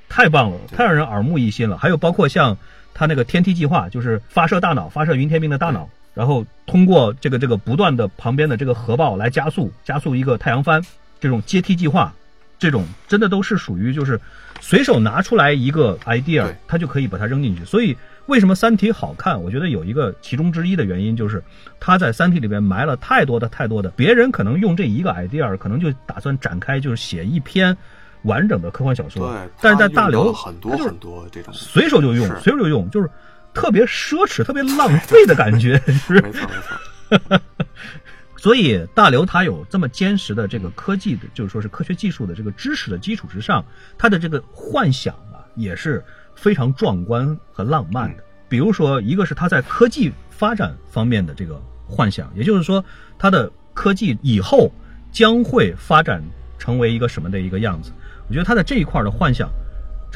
[0.08, 1.78] 太棒了，太让人耳目一新了。
[1.78, 2.58] 还有包括像
[2.94, 10.82] 他那个天梯计划，就是发射大脑，发射云天兵的大脑，然后通过这个这个不断的旁边的这个核爆来加速加速一个太阳帆，
[11.20, 12.16] 这种阶梯计划，
[12.60, 14.20] 这种真的都是属于就是
[14.60, 17.98] 随手拿出来一个 idea，他就可以把它扔进去，所以。
[18.28, 19.42] 为什么《三体》好看？
[19.42, 21.42] 我觉得有一个其中之一的原因，就是
[21.80, 27.78] 他在《三体》里边埋了太多的太多的，别人可能用这一个 idea，可能就打算展开就是写一篇
[28.24, 29.32] 完整的科幻小说。
[29.32, 33.10] 对，但是在大刘很多很多这种随手就用，随手就用，就是
[33.54, 35.82] 特别奢侈、特别浪费的感觉。
[36.10, 37.42] 没 错没错。
[38.48, 43.62] 所以大刘他有这么坚实的这个科技的，就是说是科学技术的这个知识的基础之上，
[43.98, 46.02] 他的这个幻想啊，也是。
[46.40, 52.86] 非常壮观和浪漫的，比如说，一个是他在科技发展方面的这个幻想，也就是说，
[53.18, 54.72] 他的科技以后
[55.12, 56.24] 将会发展
[56.60, 57.92] 成为一个什么的一个样子。
[58.30, 59.50] 我觉得他在这一块的幻想，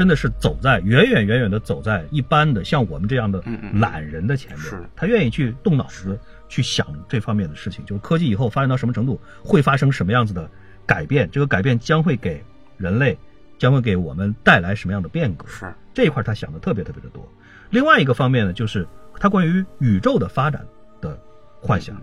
[0.02, 3.40] 真的是走在远远远远的走在一般的像我们这样的
[3.72, 4.90] 懒人的前面。
[4.96, 10.50] 他愿意去动脑子去想这方面的事情，就是科技以后发展到什么程度，会发生什么样子的
[10.88, 12.44] 改变，这个改变将会给
[12.78, 13.16] 人类。
[13.60, 15.46] 将会给我们带来什么样的变革？
[15.48, 17.24] 是这一块他想的特别特别的多。
[17.70, 18.88] 另外一个方面呢，就是
[19.20, 20.66] 他关于宇宙的发展
[21.00, 21.16] 的
[21.60, 21.96] 幻想，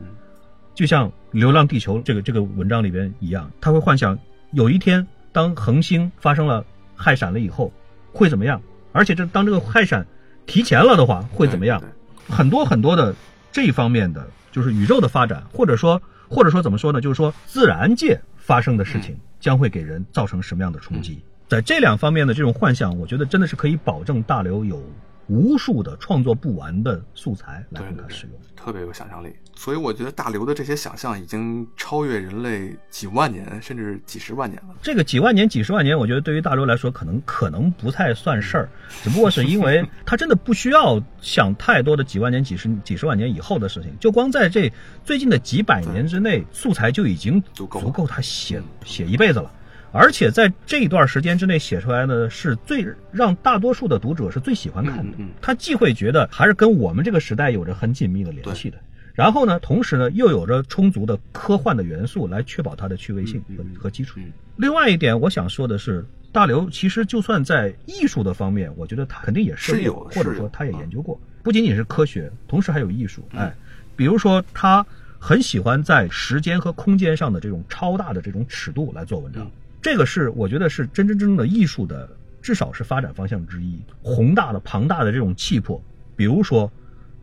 [0.73, 4.17] 就像《流浪地球》这个这个文章里边一样，他会幻想
[4.53, 6.65] 有一天当恒星发生了
[6.97, 7.73] 氦闪了以后
[8.19, 8.61] 会怎么样，
[8.91, 10.05] 而且这当这个氦闪
[10.45, 11.81] 提前了的话会怎么样？
[12.29, 13.15] 很多很多的
[13.53, 17.01] 这一方面的，就是宇宙的发展，或者说或者说怎么说呢？
[17.01, 21.23] 就是说自然界发生的事情将会给人造成什么样的冲击？
[21.47, 24.83] 在这两方面的这种幻想，我觉得真的是可以保证大刘有
[25.29, 29.35] 无数的创作不完的素材来供他使用，特别有想象力。
[29.55, 34.75] 所以我觉得大刘的这些想象已经超越人类几万年，甚至几十万年了。
[34.81, 38.69] 这个几万年、几十万年，我觉得对于大刘来说，可能可能不太算事儿，
[39.03, 44.73] 只不过是因为他真的不需要想太多的几万年、几十几十万年以后的事情，就光在这
[45.05, 49.53] 最近的几百年之内，素材就已经足够足够他写写一辈子了。
[49.99, 55.19] 而且在这一段时间之内写出来呢，是最让大多数的读者是最喜欢看的。
[55.43, 58.79] 他既会觉得还是跟我们这个时代有着很紧密的联系的，
[59.13, 64.21] 然后呢，同时呢又有着充足的科幻的元素来确保它的趣味性和和基础。
[64.55, 73.29] 另外一点，我想说的是，大刘其实就算在艺术的方面，我觉得他肯定也是有，或者说他也研究过，不仅仅是科学，同时还有艺术。
[73.35, 73.53] 哎，
[73.97, 74.87] 比如说他
[75.19, 79.51] 很喜欢在时间和空间上的这种超大的这种尺度来做文章。
[79.81, 82.09] 这个是我觉得是真真正正的艺术的，
[82.43, 83.81] 至少是发展方向之一。
[84.03, 85.83] 宏大的、庞大的这种气魄，
[86.17, 86.71] 比如说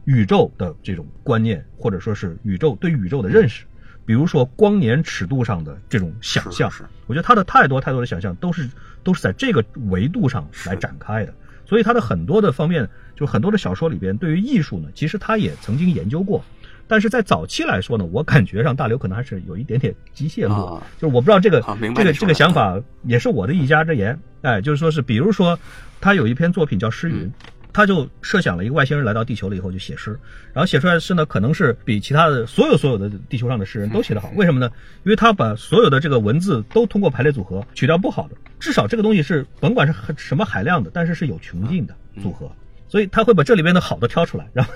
[0.06, 3.66] 宇宙的这种观念，或者说是宇宙对宇宙的认识，
[4.06, 6.72] 比如说光年尺度上的这种想象，
[7.08, 8.70] 我觉得他的太多太多的想象都是
[9.04, 11.34] 都是在这个维度上来展开的。
[11.68, 16.44] 所以他的很多的方面，就很多的小说里边，对于艺术呢，其实他也曾经研究过。
[16.88, 20.58] 但是在早期来说呢，我感觉上大刘可能还是有一点点机械论，
[21.00, 21.62] 就是我不知道这个
[21.96, 25.58] 这个这个想法也是我的一家之言，哎，就是说是比如说
[26.00, 27.26] 他有一篇作品叫《诗云》，
[27.74, 30.18] 他就设想了一个外星人来到地球了以后就写诗，
[30.54, 34.70] 然后写出来的诗呢可能是比其他的所有所有的地球上的诗人都写得好，为什么呢？
[35.04, 42.52] 因为他把所有的这个文字都通过排列组合取掉不好的，至少这个东西是甭管是什么海量的，但是是有穷尽的组合。
[42.88, 44.72] 所以他会把这里边的好的挑出来，然后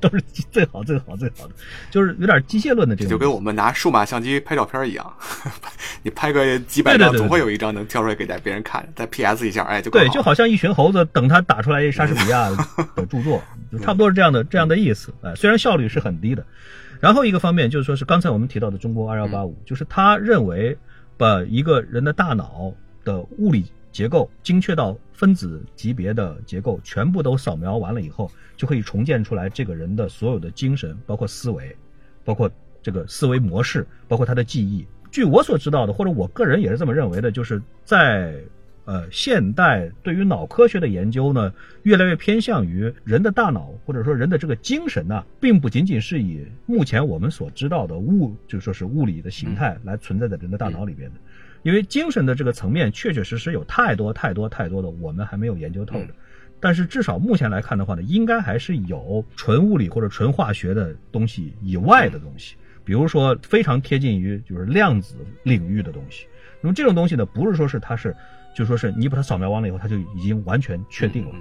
[0.00, 0.20] 都是
[0.50, 1.54] 最好、最好、最好的，
[1.90, 3.10] 就是有点机械论的这种。
[3.10, 5.12] 就跟我们拿数码相机拍照片一样，
[6.02, 15.12] 你拍个几百张，总会有一张能挑出来给在别人看，再 PS 一下，哎，就对，就好像一群猴子等他打出来莎士比亚的著作， 就差不多是这样的这样的意思。
[15.22, 16.44] 哎，虽然效率是很低的。
[17.00, 20.76] 然后一个方面就是说是刚才我们提到的中国二幺八五，就是他认为
[21.16, 22.74] 把一个人的大脑
[23.04, 23.64] 的物理。
[23.92, 31.76] 结构精确到分子级别的结构，全部都扫描完了以后，就可以重建出来这个人的所有的精神，包括思维，
[32.24, 32.50] 包括
[32.82, 34.86] 这个思维模式，包括他的记忆。
[35.10, 38.40] 据我所知道的，或者我个人也是这么认为的，就是在
[38.84, 51.16] 呃现代对于脑科学的研究呢，越来越偏向于人的大脑或者说人的这个精神呢，并不仅仅是以目前我们所知道的物，就说是物理的形态来存在在人的大脑里边的。
[51.62, 56.08] 因为精神的这个层面，确确实实有太多太多太多的我们还没有研究透的，
[56.58, 66.26] 但是至少目前来看的话呢，应该还是有纯物理或者纯化学的东西以外的东西，比如说非常贴近于就是量子领域的东西。
[66.60, 68.14] 那么这种东西呢，不是说是它是，
[68.54, 71.34] 就说是你把它扫描完了以后，它就已经完全确定了。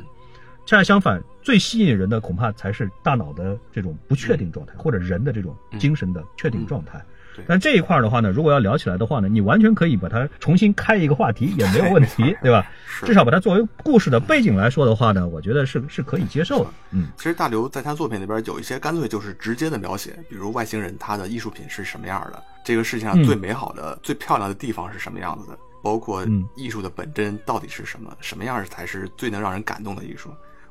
[0.65, 7.03] 恰恰相反，最吸引人的恐怕才是大脑的这种不确定状态，或者人的这种精神的确定状态。
[7.47, 12.65] 但这一块的话呢，如果要聊起来的话呢，你完全可以把它重新开一个话题也没有问题， 对吧？
[13.05, 16.69] 至少把它作为故事的背景来说的话呢，我觉得是是可以接受的。
[16.91, 26.25] 嗯，其实大刘在他作品里边有一些干脆就是直接的描写，比如外星人他的艺术品是什么样的，这个世界上最美好的、最漂亮的地方是什么样子的，包括
[26.55, 30.29] 艺术的本真到底是什么，什么样才是最能让人感动的艺术。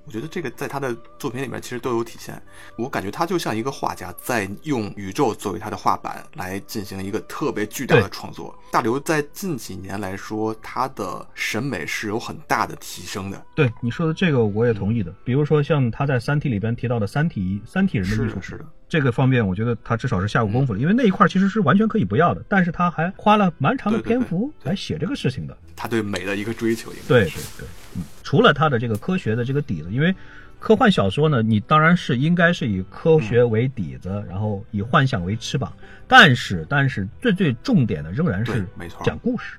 [0.09, 2.43] 我觉得这个在他的作品里面其实都有体现。
[2.77, 8.59] 我感觉他就像一个画家，在用宇宙作为他的画板来进行一个特别巨大的创作。
[8.73, 13.45] 大刘在近几年来说，他的审美是有很大的提升的。
[13.55, 15.13] 对你说的这个，我也同意的。
[15.25, 20.79] 比如说像他在《三体》里边提到的三体三体人的艺术，是的，这个方面我觉得他至少是下过功夫了。
[20.79, 25.55] 因为那一块其实是完全可以不要的，但是他还花了蛮长的篇幅来写这个事情的。
[25.77, 27.88] 他对美的一个追求，对对对，嗯，
[28.23, 30.15] 除了他的这个科学的这个底子，因为
[30.59, 35.73] 科幻小说呢，你当然是应该是以科学为底子，然后以幻想为翅膀，
[36.07, 38.67] 但是但是最最重点的仍然是
[39.05, 39.59] 讲故事，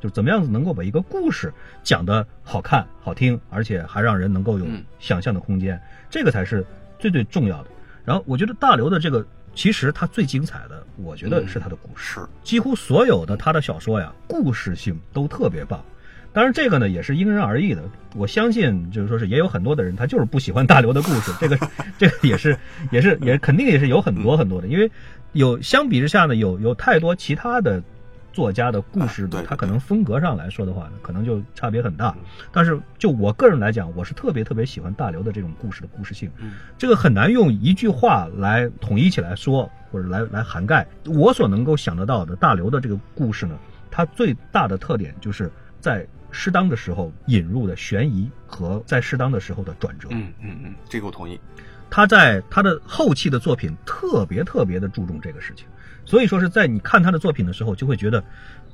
[0.00, 1.52] 就怎么样子能够把一个故事
[1.82, 4.66] 讲得好看、好听，而且还让人能够有
[4.98, 6.64] 想象的空间，这个才是
[6.98, 7.70] 最最重要的。
[8.04, 9.26] 然后我觉得大刘的这个。
[9.56, 12.20] 其实他最精彩的，我觉得是他的故事。
[12.44, 15.82] 几乎所有的他的小说呀，故事性都特别棒。
[16.36, 17.82] 当然这个呢也是因人而异的。
[18.14, 21.58] 我相信就是说是也有很多的人他就是不喜欢大刘的故事，这个
[21.96, 22.54] 这个也是
[22.90, 24.90] 也是也肯定也是有很多很多的，因为
[25.32, 27.82] 有相比之下呢有有太多其他的。
[28.32, 32.14] 作家的故事，他可能风格上来说的话，可能就差别很大。
[32.52, 36.30] 但是就我个人来讲，我是特别特别喜欢大刘的这种故事的故事性。
[36.76, 40.86] 这个很难用一句话来统一起来说，或者来来涵盖。
[41.06, 43.56] 我所能够想得到的大刘的这个故事呢，
[43.90, 50.08] 它最大的特点就是在适当的时候引入的悬疑和在适当的时候的转折。
[50.10, 51.38] 嗯嗯嗯，这个我同意。
[51.88, 55.66] 他在他的后期的作品特别特别的注重这个事情。
[56.04, 58.22] 所以说是在你看他的作品的时候，就会觉得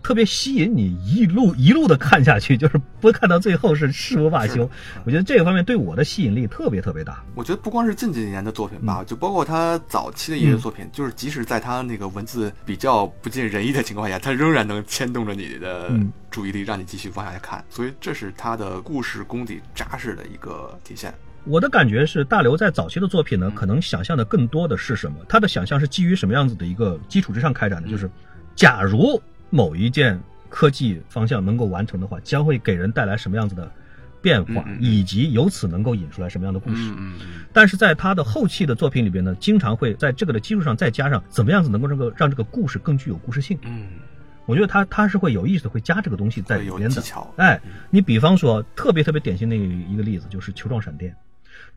[0.02, 4.68] 特别吸引你，一路一路的看下去，就是不看到最后是誓不罢休。
[5.04, 7.24] 我觉得这个方面对我的吸引力特别特别大。
[7.34, 15.90] 我觉得不光是近几年的作品吧，就包括他早期的一些作品，就是即使在他那个文字比较不尽人意的情况下，他仍然能牵动着你的
[16.30, 17.64] 注意力，让你继续往下看。
[17.70, 21.14] 所以这是他的故事功底扎实的一个体现。
[21.44, 25.16] 我的感觉是，大刘在早期的作品呢，可能想象的更多的是什么？
[25.28, 27.88] 他的想象是基于什么样子的一个基础之上开展的？
[27.88, 28.08] 就是，
[28.54, 29.20] 假如
[29.52, 33.70] 某一件科技方向能够完成的话，将会给人带来什么样子的
[34.22, 36.90] 变化，以及由此能够引出来什么样的故事？
[37.52, 43.58] 但是在他的后期的作品里边呢，经常会在这个的基础上再加上怎么样子能够这个让这个故事更具有故事性。
[43.62, 43.88] 嗯，
[44.46, 47.02] 我觉得他他是会有意识的会加这个东西在里边的。
[47.02, 47.32] 巧。
[47.36, 51.14] 哎，你比方说特别特别典型的一个例子就是球状闪电。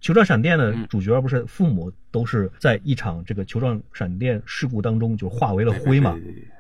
[0.01, 6.15] 球状闪电的主角不是父母都是在一场这个球状闪电事故当中就化为了灰嘛？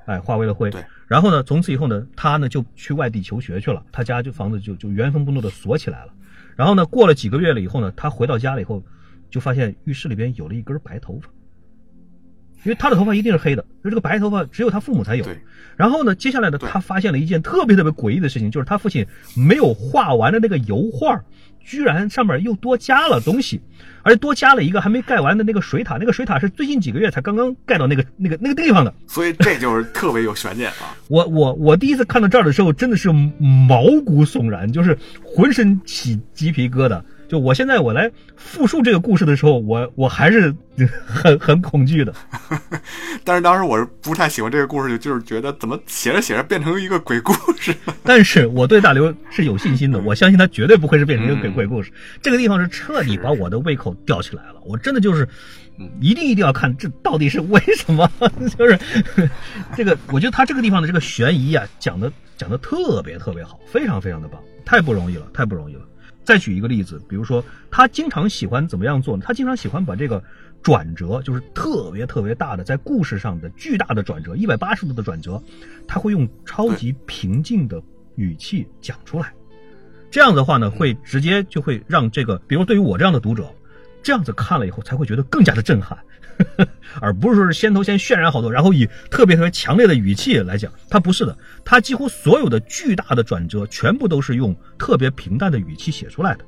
[0.05, 0.71] 哎，化为了灰。
[0.71, 0.83] 对。
[1.07, 6.13] 然后呢，从此以后呢，他呢就去外地求学去了，他家就房子就就原封不动的锁起来了。
[6.55, 8.83] 然后呢，过了几个月了以后呢，他回到家了以后，
[9.29, 11.29] 就发现浴室里边有了一根白头发，
[12.63, 15.25] 因为他的头发一定是黑的，就这个白头发只有他父母才有。
[15.75, 19.05] 然后呢，接下来呢，他发现了一件特别特别诡异的事情，就是他父亲
[19.35, 21.23] 没有画完的那个油画。
[21.65, 23.59] 居然上面又多加了东西，
[24.03, 25.97] 而且多加了一个还没盖完的那个水塔。
[25.97, 30.95] 那个水塔是最近几个月才刚刚盖到那个那个那个地方的，所以这就是特别有悬念啊！
[31.07, 37.01] 我我我第一次看到这儿的时候，真的是毛骨悚然，就是浑身起鸡皮疙瘩。
[37.27, 40.53] 就我现在我来复述这个故事的时候，我我还是
[41.05, 42.13] 很很恐惧的。
[43.23, 47.73] 但是当时我是不太喜欢这个故事，就是觉得怎么写着写着变成一个鬼故事。
[48.03, 51.91] 但是我对大刘是有信心的，我相信他绝对不会是变成一个鬼鬼故事。
[52.21, 55.27] 这个地方是彻底把我的胃口吊起来了，我真的就是
[55.99, 58.09] 一定一定要看这到底是为什么。
[58.57, 58.77] 就是
[59.75, 65.81] 这个，我觉得他这个地方的这个悬疑啊，讲的讲的特别特别好，非常非常的棒，太不容易了，太不容易了。
[66.25, 69.23] 再举一个例子，比如说他经常喜欢怎么样做呢？
[69.25, 70.21] 他经常喜欢把这个
[70.63, 75.41] 转折，就是特别特别大的在故事上的巨大的转折，一百八十度的转折，
[75.87, 77.81] 他会用超级平静的
[78.15, 79.31] 语气讲出来。
[80.09, 83.53] 这样的话呢，会直接就会让这个，比如对于我这样的读者，
[84.01, 85.97] 这样子看了以后才会觉得更加的震撼。
[87.01, 96.45] 而不是说是先头先渲染好多，然后以特别特别强烈的语气来讲，他不是的，他几乎所有的巨大的转折，全部都是用特别平淡的语气写出来的。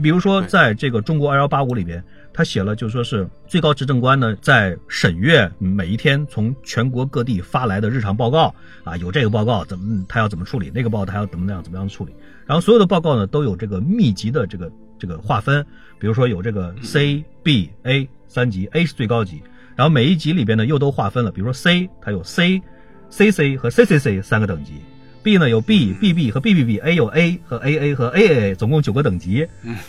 [0.00, 2.02] 比如说，在这个中国二幺八五里边，
[2.32, 8.54] 他写了，就说是最高执政官呢在审阅每一天从全国各地发来的日常报告
[8.84, 12.14] 啊，有这个报告怎么他要怎么处理，那个报告他要怎么样怎么样处理，
[12.46, 14.70] 然后所有的报告呢都有这个密集的这个
[15.00, 15.66] 这个划分，
[15.98, 18.08] 比如说有这个 C B A。
[18.32, 19.42] 三级 A 是最高级，
[19.74, 22.62] 然后每一级里边呢又都划分了，比如说 C 它有 C、
[23.10, 24.74] CC 和 CCC 三个等级
[25.24, 29.48] ，B 呢有 B、BB 和 BBB，A 有 A 和 AA 和 AA，总共九个等级。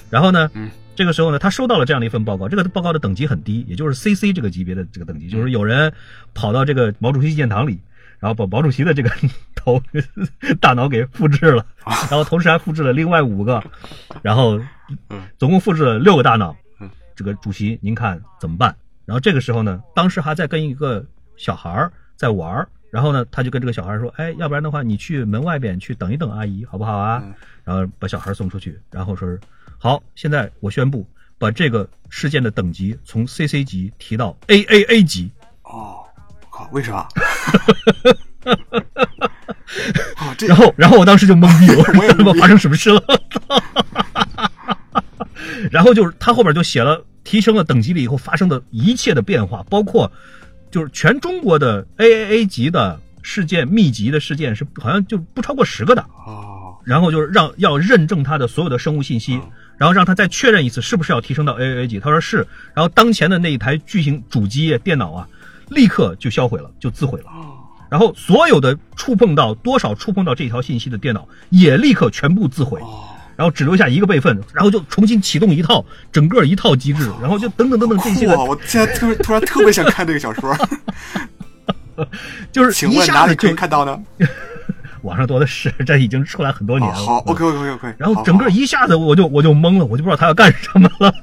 [0.10, 0.50] 然后呢，
[0.96, 5.94] 这个时候呢，他收到了这样的一份报告，这个报告的等级很低，也就是 CC 这个级别的这个等级，就是有人
[6.34, 7.80] 跑到这个毛主席纪念堂里，
[8.22, 9.10] 然后把毛主席的这个
[9.56, 9.82] 头
[10.62, 13.62] 大脑给复制了， 然后同时还复制了另外五个，
[14.22, 14.58] 然后
[15.38, 16.56] 总共复制了六个大脑。
[17.14, 18.74] 这个主席，您看怎么办？
[19.06, 21.06] 然后这个时候呢，当时还在跟一个
[21.36, 27.24] 小孩在玩儿然后呢，他就跟这个小孩说：“哎，要不然的话，你去门外边去等一等阿姨，好不好啊？”
[27.64, 29.40] 然后把小孩送出去，然后说是
[29.78, 31.08] 好，现在我宣布
[31.38, 35.32] 把这个事件的等级从 CC 级提到 AAA 级。
[36.72, 37.08] 为啥？
[40.48, 43.04] 然后，然后我当时就懵逼了，我也不知道发生什么事了。
[45.72, 47.06] 然后就是他后边就写了。
[47.24, 50.12] 提升了等级了以后发生的一切的变化，包括
[50.72, 56.76] 就是全中国的 AAA 级的事件、密集的事件是好像就不超过十个的哦。
[56.84, 59.40] 然后就是让要认证他的所有的生物信息，
[59.78, 62.00] 然后让他再确认一次是不是要提升到 AAA 级。
[62.00, 62.38] 他说是，
[62.74, 65.28] 然后当前的那一台巨型主机电脑啊，
[65.72, 67.26] 立刻就销毁了，就自毁了。
[67.90, 72.80] 然后所有的触碰到多少触碰到这条信息的电脑也立刻全部自毁，
[73.36, 78.28] 然后只留下一个备份，然后就重新启动一套整个一套机制，然后就等等等等这些。
[78.28, 78.44] 哇！
[78.44, 80.56] 我现在突突然特别想看这个小说，
[82.52, 84.00] 就是请问哪里可以看到呢？
[85.04, 86.96] 网上多的是，这已经出来很多年了。
[86.96, 87.94] 好，OK OK OK。
[87.98, 91.14] 然后整个一下子我就我就懵了，我就不知道他要干什么了。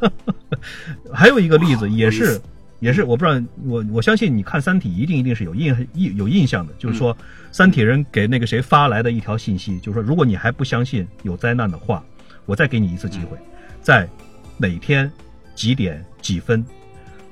[1.14, 2.40] 还有一个例子也是。
[2.80, 7.16] 也是，我不知道，我我相信你看《三体》一定一定是有印印有印象的，就是说，
[7.50, 12.04] 三体人给那个谁发来的一条信息，就是说，如果你还不相信有灾难的话，
[12.46, 13.36] 我再给你一次机会，
[13.82, 14.08] 在
[14.56, 15.10] 哪天
[15.54, 16.64] 几点几分，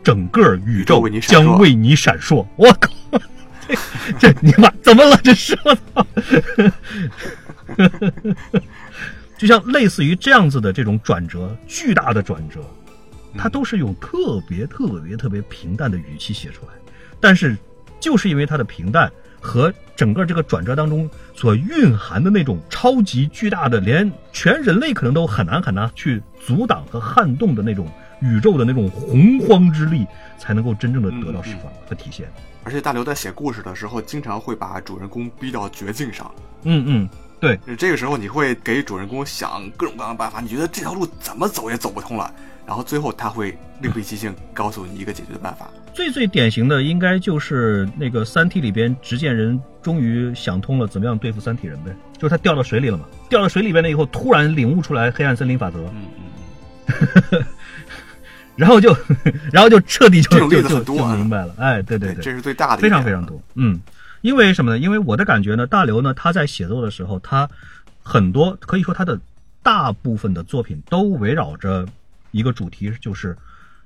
[0.02, 2.44] 整个宇宙将为你闪烁。
[2.56, 2.90] 我靠，
[4.18, 5.16] 这这你妈怎么了？
[5.22, 6.06] 这是我操！
[9.38, 12.60] 就像类似于这样子的这种转折，巨大的转折。
[13.38, 16.72] 他都是用特别特别特别平淡的语气写出来，
[17.20, 17.56] 但是
[18.00, 19.10] 就是因为他的平淡
[19.40, 27.88] 和整个这个转折当中所蕴含的那种超级巨大的，连全人类可能都很难很难去阻挡和撼动的那种
[28.20, 30.06] 宇宙的那种洪荒之力，
[30.38, 32.30] 才能够真正的得到释放和体现。
[32.64, 36.34] 而且大刘在写故事的时候，经常会把主人公逼到绝境上。
[36.64, 37.08] 嗯嗯，
[37.38, 42.34] 对，这个时候你会给主人公想各种各样的办法，你觉得这条路怎么走也走不通了。
[42.66, 45.70] 然后最后他会另辟蹊径，告诉你一个解决的办法。
[45.94, 56.04] 最最典型的应该就是那个《三体》里边，执剑人终于想通了怎么样对付三体人呗，就是他掉到水里了嘛，掉到水里边了以后，突然领悟出来黑暗森林法则，嗯
[57.30, 57.44] 嗯，
[58.56, 58.94] 然后就
[59.50, 63.80] 然后就彻底就就就就明白了，哎，对对对，这是最大的，非常非常多，嗯，
[64.20, 64.78] 因为什么呢？
[64.78, 67.48] 因为我的感觉呢，大刘呢他在写作的时候，他
[68.02, 69.18] 很多可以说他的
[69.62, 71.86] 大部分的作品都围绕着。
[72.36, 73.36] 一个主题就是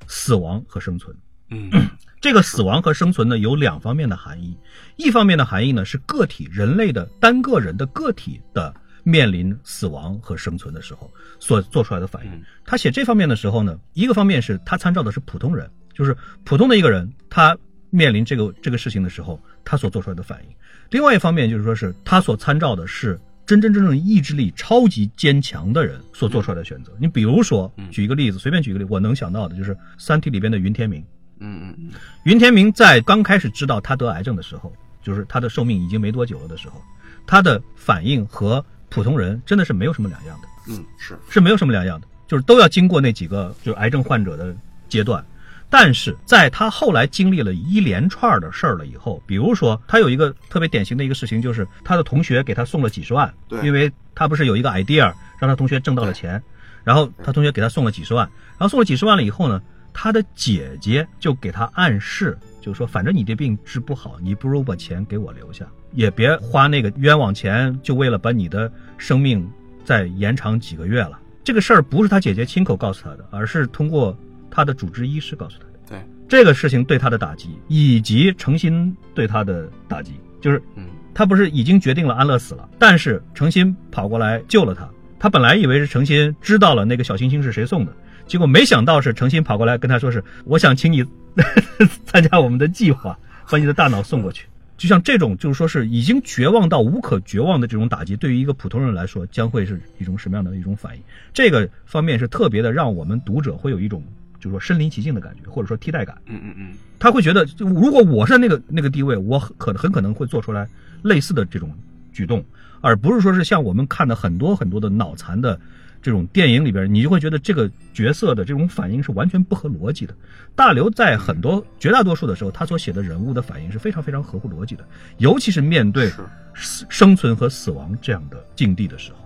[0.07, 1.17] 死亡和生存。
[1.51, 1.71] 嗯，
[2.21, 4.57] 这个死亡和生存呢有两方面的含义。
[4.97, 8.75] 一方面的含义呢是个体人类的单个人的个体的
[9.05, 12.43] 面临死亡和生存的时候所做出来的反应。
[12.65, 17.57] 他写这方面的时候呢，一个方面是他参照的是普通人，就是普通的一个人，他
[17.91, 20.55] 面临这个这个事情的时候，他所做出来的反应。
[20.91, 23.21] 另外一方面就是说是他所参照的是。
[23.51, 31.01] 真真正正意志力超级坚强的人所做出来的选择，你比如说，举一个例子，随便举一个例，我能想到的就是《三体》里边的云天明。
[31.41, 31.91] 嗯嗯嗯，
[32.23, 34.73] 云天明在刚开始知道他得癌症的时候，
[35.03, 36.81] 就是他的寿命已经没多久了的时候，
[37.27, 40.49] 他的反应和普通人真的是没有什么两样的。
[40.69, 44.55] 嗯，是是没有什么两样的，就是都要经过那几个就是癌症患者的
[44.89, 45.27] 阶段。
[45.73, 56.43] 但是在他后来经历了一连串的事儿了以后，比如说他有一个特别典型的一个事情，就是他的同学给他送了几十万，对，因为他不是有一个 idea 让他同学挣到了钱，
[56.83, 59.63] 然后他同学给他送了几十万，然后送了几十万了以后呢，
[59.95, 69.49] 他的姐姐就给他暗示，就是说反正你这病治不好，你不如把钱给我留下，也别花那个冤枉钱，就为了把你的生命
[69.85, 71.17] 再延长几个月了。
[71.45, 74.19] 这个事儿不是他姐姐亲口告诉他的，而是通过。
[74.51, 75.99] 他的主治医师告诉他的，对
[76.29, 84.89] 这个事情对他的打击，以及程心对他的打击，就是，嗯，他不是已经决定了安乐死了，但是程心跑过来救了他。
[85.19, 87.93] 他本来以为是程心知道了那个小星星是谁送的，
[88.27, 91.05] 结果没想到是程心跑过来跟他说是，我想请你
[92.07, 93.19] 参加我们的计划，
[93.51, 94.47] 把你的大脑送过去。
[94.79, 101.03] 就像这种，就是说是已经绝望到无可绝望的这种打击，对于一个普通人来说，将会是一种什么样的一种反应？
[101.35, 104.03] 这个方面是特别的，让我们读者会有一种。
[104.41, 106.17] 就是说身临其境的感觉，或者说替代感。
[106.27, 110.67] 嗯嗯嗯，他会觉得，如果我是那个那个地位，我可很可能会做出来
[111.03, 111.73] 类似的这种
[112.13, 112.45] 举动，
[112.81, 115.61] 而不是说是像我们看的很多很多的脑残的
[116.03, 120.15] 这种电影里边，你就会觉得这个角色的这种反应是完全不合逻辑的。
[120.57, 124.85] 大刘在很多绝大多数的时候，他所写的人物的反应是非常非常合乎逻辑的，
[125.19, 126.11] 尤其是面对
[126.55, 129.20] 生存和死亡这样的境地的时候。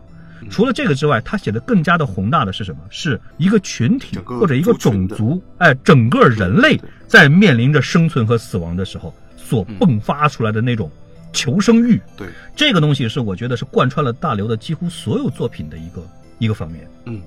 [0.51, 2.79] 除了这个之外，他写的更加的宏大的是什么？
[2.91, 10.91] 是一个群体或者一个种族，哎，整个人类在面临着生存和死亡的时候所迸发出来的那种
[11.33, 12.01] 求生欲。
[12.17, 16.03] 对，这个东西是我觉得是贯穿了大刘的几乎所有作品的一个
[16.39, 16.89] 一个方面。
[17.07, 17.21] 嗯，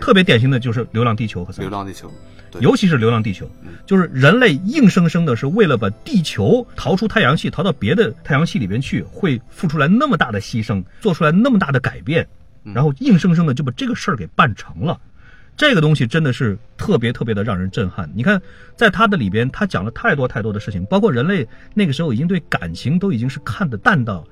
[0.00, 2.08] 特别典型的就是《流浪地球》和《流浪地球》，
[2.60, 3.46] 尤其是《流浪地球》，
[3.86, 12.26] 就是人类硬生生的是为了把地球逃出太阳系，逃到别的太阳系里边去，会付出来那么大的牺牲，做出来那么大的改变。
[12.62, 15.00] 然后硬生生的就把这个事儿给办成了，
[15.56, 18.10] 这个东西真的是特别特别的让人震撼。
[18.14, 18.40] 你看，
[18.76, 24.24] 在他的里边，他讲了太多太多的事情，包括人类那个时候已经对感情都已经是看得淡到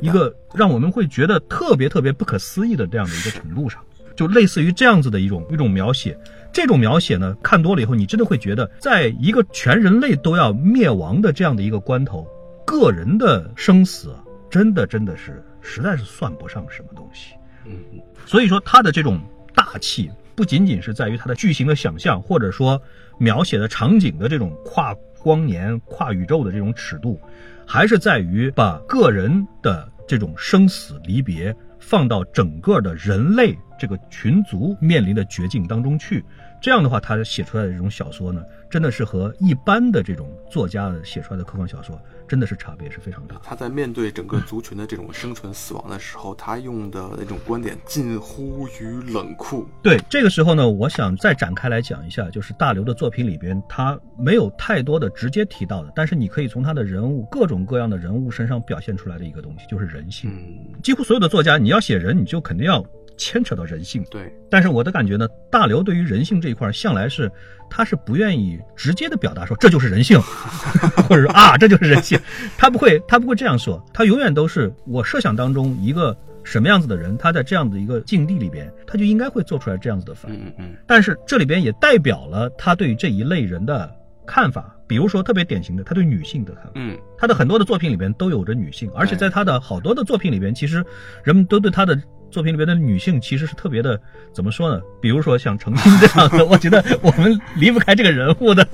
[0.00, 3.80] 一个让我们会觉得特别特别不可思议的这样的一个程度上，
[4.16, 6.18] 就类似于这样子的一种一种描写。
[6.50, 12.26] 这种描写呢，看多了以后，你真的会觉得，在一个全人类都要灭亡的这样的一个关头。
[12.64, 14.14] 个人的生死，
[14.50, 17.34] 真的真的是实在是算不上什么东西。
[17.68, 19.20] 嗯嗯，所以说他的这种
[19.54, 22.80] 大气，不仅仅是在于他的剧情的想象，或者说
[23.18, 27.20] 描写的场景的这种跨光年、跨宇宙的这种尺度，
[27.66, 36.24] 还是在于把个人的这种生死离别放到整个的人类这个群族面临的绝境当中去。
[36.60, 43.40] 这样的话，他写出来的这种小说呢，真的是和一般的这种作家写出来的科幻小说，真的是差别是非常大。
[43.42, 49.66] 他在面对整个族群的这种生存死亡的时候，他用的那种观点近乎于冷酷。
[49.82, 60.30] 对，这个时候呢，我想再展开来讲一下，就是大刘的作品里边，他没有太多的直接提到的，但是你可以从他的人物各种各样的人物身上表现出来的一个东西，就是人性。
[60.30, 62.84] 嗯，几乎所有的作家，你要写人，你就肯定要。
[63.18, 67.30] 牵扯到人性，对，但是我的感觉呢，大刘对于人性这一块，向来是
[67.68, 70.18] 他是不愿意直接的表达说这就是人性，
[71.06, 72.18] 或者说啊这就是人性，
[72.56, 80.38] 他不会他不会这样说，他永远都是我设想当中一个什么样子的人，他在这样的一个境地里边，他就应该会做出来这样子的反应。
[80.46, 80.76] 嗯嗯。
[80.86, 83.92] 但是这里边也代表了他对于这一类人的
[84.26, 86.70] 看法，比如说特别典型的他对女性的看法。
[86.76, 90.84] 嗯，他的很多的作品里边都有着女性，而且在他的好多的作品里边，其实
[91.24, 92.00] 人们都对他的。
[92.30, 93.98] 作品里边的女性其实是特别的，
[94.32, 94.80] 怎么说呢？
[95.00, 98.66] 比如说像程心这样的， 我觉得我们离不开这个人物的，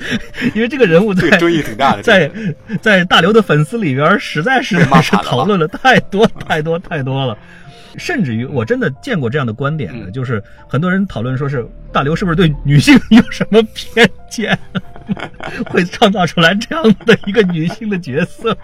[0.55, 2.31] 因为这个人物在争议挺大的，在
[2.83, 7.39] 在大刘的粉丝里边实在是是讨论了太多太多太多了，
[7.97, 14.59] 甚至于我真的见过这样的观点的，就是很多人讨论说是大刘是不是对女性有什么偏见，
[15.71, 18.57] 会创造出来这样的一个女性的角色。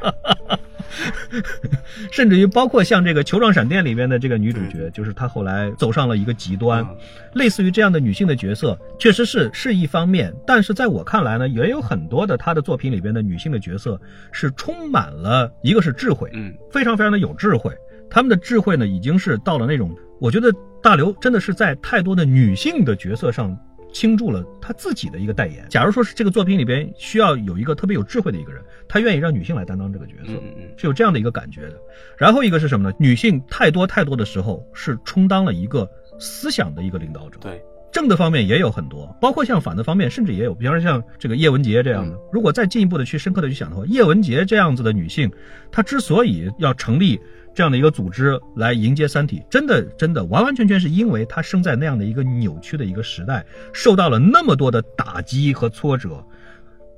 [2.10, 6.86] 甚至于包括像这个《球状闪电》里边的这个女主角，就是她后来走上了一个极端，
[7.34, 10.34] 类似于这样的女性的角色，确实是是一方面。
[10.46, 14.00] 但是在我看来呢，也有很多的她的作品里边的女性的角色
[14.32, 17.72] 是充满了一个是智慧，嗯，非常非常的有智慧。
[18.10, 23.56] 他们的智慧呢，已经是到了那种，我觉得大刘真的是在太多的女性的角色上。
[23.92, 25.66] 倾注了他自己的一个代言。
[25.68, 30.32] 假如说是这个作品里边需要有一个特别有智慧的一个人，他愿意让女性来担当这个角色，
[30.76, 31.76] 是有这样的一个感觉的。
[32.16, 32.96] 然后一个是什么呢？
[32.98, 35.88] 女性太多太多的时候是充当了一个
[36.18, 37.38] 思想的一个领导者。
[37.40, 37.62] 对，
[37.92, 40.54] 正的方面也有很多，包括像反的方面，甚至也有。
[40.54, 45.30] 比方说像这个叶文洁这样的，如果再进一步的去深刻的去想的话，叶文洁这样子的女性，
[45.72, 47.20] 她之所以要成立。
[47.54, 56.24] 这样的一个组织来迎接《三体》，真的真的完完全全是因为他生在那样的一个扭曲的一个时代，受到了那么多的打击和挫折，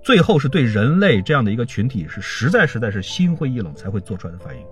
[0.02, 4.62] 最后是对人类这样的一个群体是实在实在是心灰意冷才会做出来的反应。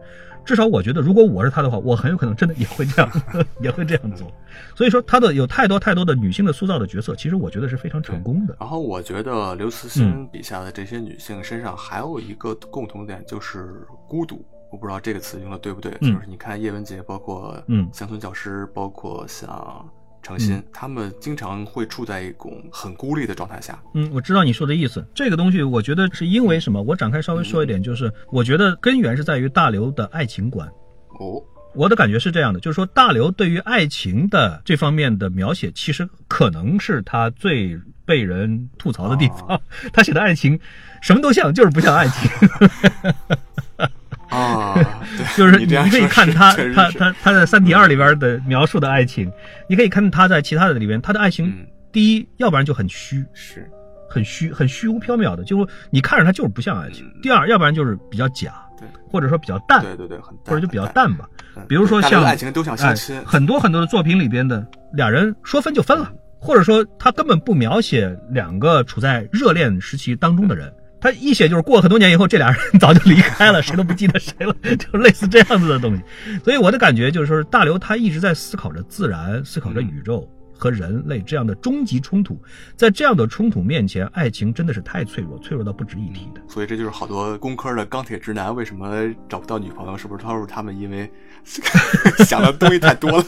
[0.43, 3.11] 至少我觉得，如果我是他的话，我很有可能真的也会这样，
[3.61, 4.27] 也会这样做。
[4.75, 8.57] 所以说，他的有太多太多的女性的塑造的角色，其实我觉得是非常成功的。
[8.59, 14.43] 然后我觉得刘慈欣笔下的这些女性身上还有一个共同点，就是孤独。
[14.71, 19.85] 我不知道这个词用的对不对，就是你看叶文洁，包括嗯乡村教师，包括像
[20.23, 23.83] 程心，他们经常会处在一种很孤立的状态下。
[23.95, 25.05] 嗯，我知道你说的意思。
[25.15, 26.81] 这个东西，我觉得是因为什么？
[26.83, 30.69] 我展开稍微说一点，就是我觉得根源是在于大刘的爱情观。
[31.19, 31.43] 哦，
[31.75, 39.61] 我的感觉是这样的，就是说大刘对于爱情的这方面的描写，其实可能是他最被人吐槽的地方。
[39.93, 40.61] 他写的爱情
[41.01, 42.31] 什么都像，就是不像爱情。
[44.31, 44.75] 啊，
[45.37, 49.31] 就是你可以看他他他他在《三体二》里边的描述的爱情，
[49.69, 51.53] 你可以看他在其他的里边，他的爱情，
[51.93, 53.69] 第一，要不然就很虚，是，
[54.09, 57.05] 很虚，很虚无缥缈的，就你看着他就是不像爱情。
[57.21, 61.29] 第二，要不然就是比较假，对，或者说比较淡，对对对，很或者就比较淡吧。
[61.69, 70.73] 比如说像爱情都像相亲，很多很多的作品里边的俩人说分就分了，或者说他根本不描写两个处在热恋时期当中的人。
[71.01, 76.03] 他一写就是过了很多年以后，这俩人早就离开了，谁都不记得谁了， 就类似这样子的东西。
[76.45, 82.39] 所以我的感觉就是说，大刘他一直在思考着自然，思考着宇宙和人类这样的终极冲突。
[82.77, 86.43] 在这样的冲突面前，爱情真的是太脆弱，脆弱到不值一提的。
[86.49, 90.23] 所以这就是好多工科的钢铁直男为什么找不到女朋友，是不是？
[90.23, 91.11] 他说他们因为
[92.27, 93.25] 想的东西太多了。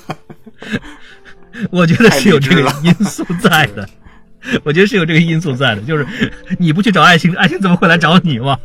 [1.71, 3.89] 我觉得是有这个因素在的。
[4.65, 6.07] 我觉得是有这个因素在的，就是
[6.59, 8.59] 你不去找爱情，爱情怎么会来找你嘛？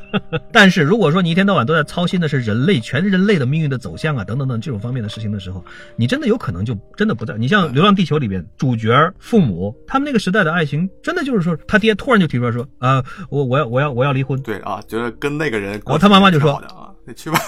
[0.52, 5.64] 但是如果说你一天到晚都在操心的是人类全人类的命运的走向啊，等等等这种方面的事情的时候，
[5.96, 7.34] 你真的有可能就真的不在。
[7.38, 14.40] 你像《流浪地球》里边主角父母，他们那个时代的爱情，真的就是说他爹突然就提出来说啊，我我要我要我要离婚。
[14.42, 17.38] 对啊，觉得跟那个人，然后他妈妈就说啊，你去吧。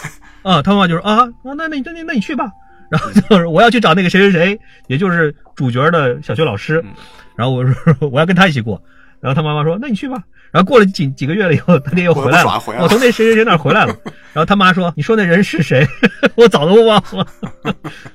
[0.42, 2.50] 啊，他妈妈就说啊，那那那那那你去吧。
[2.94, 6.80] 然后就是我要去找那个谁谁谁，也就是主角的小学老师。
[7.34, 7.74] 然后我说
[8.08, 8.80] 我要跟他一起过，
[9.18, 10.22] 然后他妈妈说：“那你去吧。”
[10.52, 13.92] 然后过了几几个月了以后，他爹又回来了，我从那谁谁谁那回来了。
[14.32, 15.84] 然后他妈说：“你说那人是谁？
[16.36, 17.26] 我早都忘了。”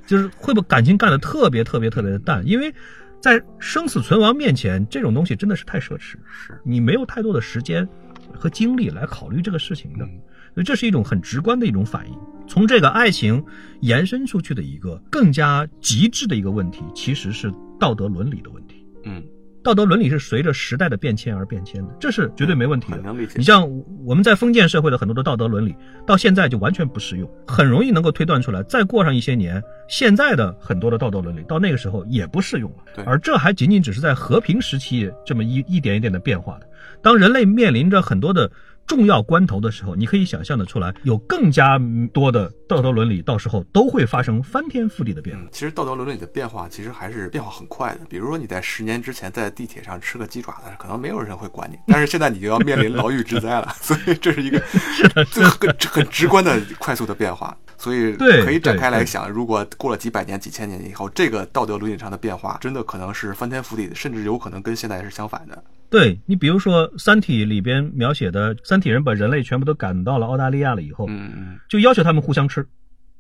[0.07, 2.73] 就是会把感情干得特别特别特别的淡，因为
[3.19, 7.86] 在生死存亡面前，这种东西真的是太奢侈，是你没有太多的时间
[8.34, 10.07] 和精力来考虑这个事情的。
[10.53, 12.17] 所以这是一种很直观的一种反应。
[12.47, 13.43] 从这个爱情
[13.81, 18.85] 延伸出去的一个更加极致的一个问题，其实是道德伦理的问题。
[19.03, 19.23] 嗯。
[19.61, 23.03] 道德伦理是随着时代的变迁而变迁的，这是绝对没问题的。
[23.35, 23.69] 你像
[24.05, 25.75] 我们在封建社会的很多的道德伦理，
[26.07, 28.63] 到现在就完全不适用，很容易能够推断出来。
[28.63, 32.77] 再过上一些年，现在的很多的道德伦理到那个时候也不适用了。
[32.95, 33.03] 对。
[33.03, 36.65] 而这还仅仅只是在和平时期这么一一点一点的变化的。
[37.01, 38.49] 当人类面临着很多的。
[38.89, 41.79] 重要关头的时候，你可以想象的出来，有更加
[42.11, 45.43] 多的道德伦理，到时候都会发生翻天覆地的变化。
[45.51, 47.99] 其实道德伦理的变化，其实还是变化很快的。
[48.09, 53.71] 比如说你在十年之前在地铁上吃个鸡爪子，可能没有人会管你，但是现在你就要面临牢狱之灾了。
[53.79, 54.59] 所以这是一个
[55.31, 57.55] 这个很很直观的快速的变化。
[57.77, 65.63] 所以可以展开来想，如果过了几百年、几千年以后，这个道德伦理上的变化，真的可能是翻天覆地的，甚至有可能跟现在是相反的。
[65.89, 72.67] 对你，比如说《三体》里边描写的三体人把人类全部都赶到了澳大利亚了以后，嗯嗯，就要求他们互相吃。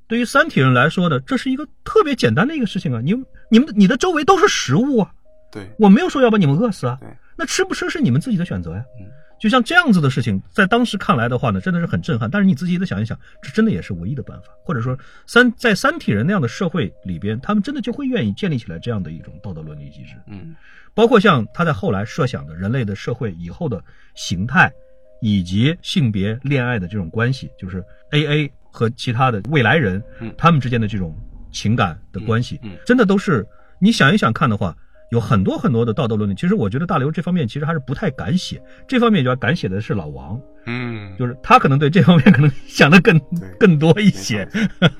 [0.07, 3.13] 对于三体人来说呢，这是一个特别简单的一个事情啊，你
[3.49, 5.11] 你们你的周围都是食物啊，
[5.51, 8.83] 对我没有说要把你们饿死啊，对，那吃不吃是你们自己的选择呀。
[8.99, 9.07] 嗯，
[9.39, 12.29] 就像这样子的事情，在当时看来的话呢，真的是很震撼。
[12.29, 20.13] 但是你自己的想一想，这真的也是唯一的办法，或者说三在三体人那样的社会里边，他们真的就会愿意建立起来这样的一种道德伦理机制。
[20.27, 20.55] 嗯。
[20.99, 23.81] 包括像他在后来设想的人类的社会以后的
[24.15, 24.69] 形态，
[25.21, 27.81] 以及性别恋爱的这种关系，就是
[28.11, 30.03] A A 和其他的未来人，
[30.37, 31.15] 他们之间的这种
[31.53, 33.47] 情感的关系，真的都是
[33.79, 34.75] 你想一想看的话，
[35.09, 36.35] 有很多很多的道德伦理。
[36.35, 43.17] 其实我觉得大刘这方面其实还是不太敢写，这方面就要敢写的是老王，嗯，就是他可能对这方面可能想的更
[43.57, 44.45] 更多一些。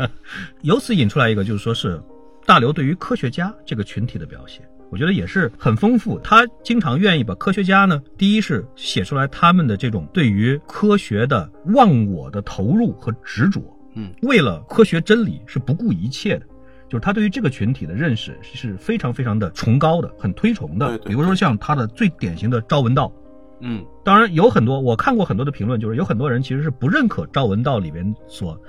[0.63, 2.01] 由此引出来一个，就是说是
[2.45, 4.65] 大刘对于科学家这个群体的表现。
[4.91, 6.17] 我觉得也是很丰富。
[6.19, 13.61] 他经常愿意把科学家呢，第一是写出来他们的这种对于科学的忘我的投入和执着，
[13.95, 16.45] 嗯，为了科学真理是不顾一切的。
[16.87, 20.97] 就是他对于这个群体的认识是非常非常的崇高的，很推崇的。
[20.99, 23.13] 比如说像他的最典型的朝闻道，
[23.59, 28.59] 嗯，当然有很多我看过很多的评论，就是有很多人其实是不认可朝闻道里边所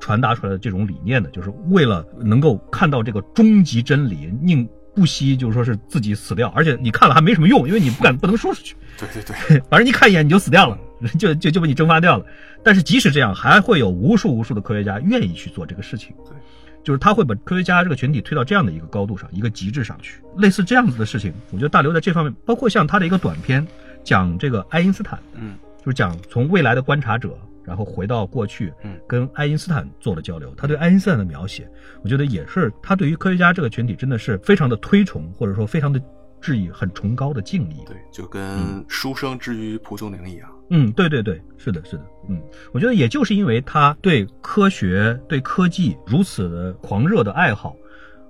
[0.00, 4.68] 传达出来的这种理念的，就是为了能够看到这个终极真理，宁。
[4.98, 8.74] 不惜就是说是自己死掉，而且你看了还没什么用，因为你不敢不能说出去。
[8.98, 10.76] 对对对， 反正你看一眼你就死掉了，
[11.18, 12.26] 就就就被你蒸发掉了。
[12.64, 16.12] 但是即使这样，还会有无数无数的科学家愿意去做这个事情。
[16.24, 16.36] 对，
[16.82, 20.20] 就是他会把科学家这个群体推到这样的一个高度上，一个极致上去。
[20.36, 23.64] 类似这样子的事情，我觉得大刘在这方面，包括像他的一个短片，
[24.02, 27.38] 讲这个爱因斯坦，嗯，就是讲从未来的观察者。
[27.68, 30.54] 然后回到过去，嗯，跟爱因斯坦做了交流。
[30.56, 31.70] 他对爱因斯坦的描写，
[32.02, 36.00] 我觉得也是他对于科学家这个群体真的是非常的推崇，或者说非常的
[36.40, 37.84] 致以很崇高的敬意。
[37.86, 40.50] 对，就跟书生之于蒲松龄一样。
[40.70, 42.04] 嗯，对对对，是的，是的。
[42.30, 42.40] 嗯，
[42.72, 47.76] 我觉得也就是因为他对科学、对科技如此的狂热的爱好，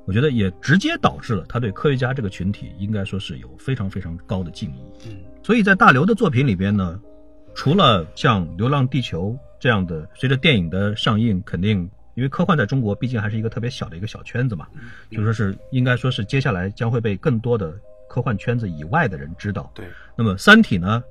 [0.04, 4.82] 我觉得也直接导致了他对科学家这个群体应该说是有非常非常高的敬意。
[5.06, 7.00] 嗯，所以在大刘的作品里边呢。
[7.58, 14.68] 除了像《流浪地球》这样的，随着电影的上映，肯定因为科幻在中国毕竟还是一个特别小的一个小圈子嘛，
[15.10, 17.74] 就说是应该说是接下来将会被更多的
[18.08, 19.72] 科幻圈子以外的人知道。
[19.74, 19.84] 对，
[20.16, 21.02] 那么《三体》呢，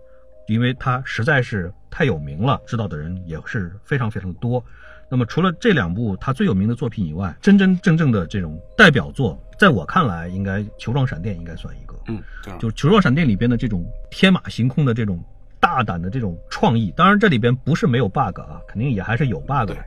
[0.48, 4.64] 因为它实在是太有名了，知道的人也是非常非常多。
[5.10, 11.94] 那么除了这两部它最有名的作品以外，真真正正的这种代表作，在我看来，应该《球状闪电》应该算一个。
[12.08, 12.24] 嗯，
[12.58, 15.22] 就《球状闪电》里边的这种天马行空的这种。
[15.60, 19.78] 大胆的这种创意，当然这里边不是没有 bug 啊，肯定也还是有 bug 的。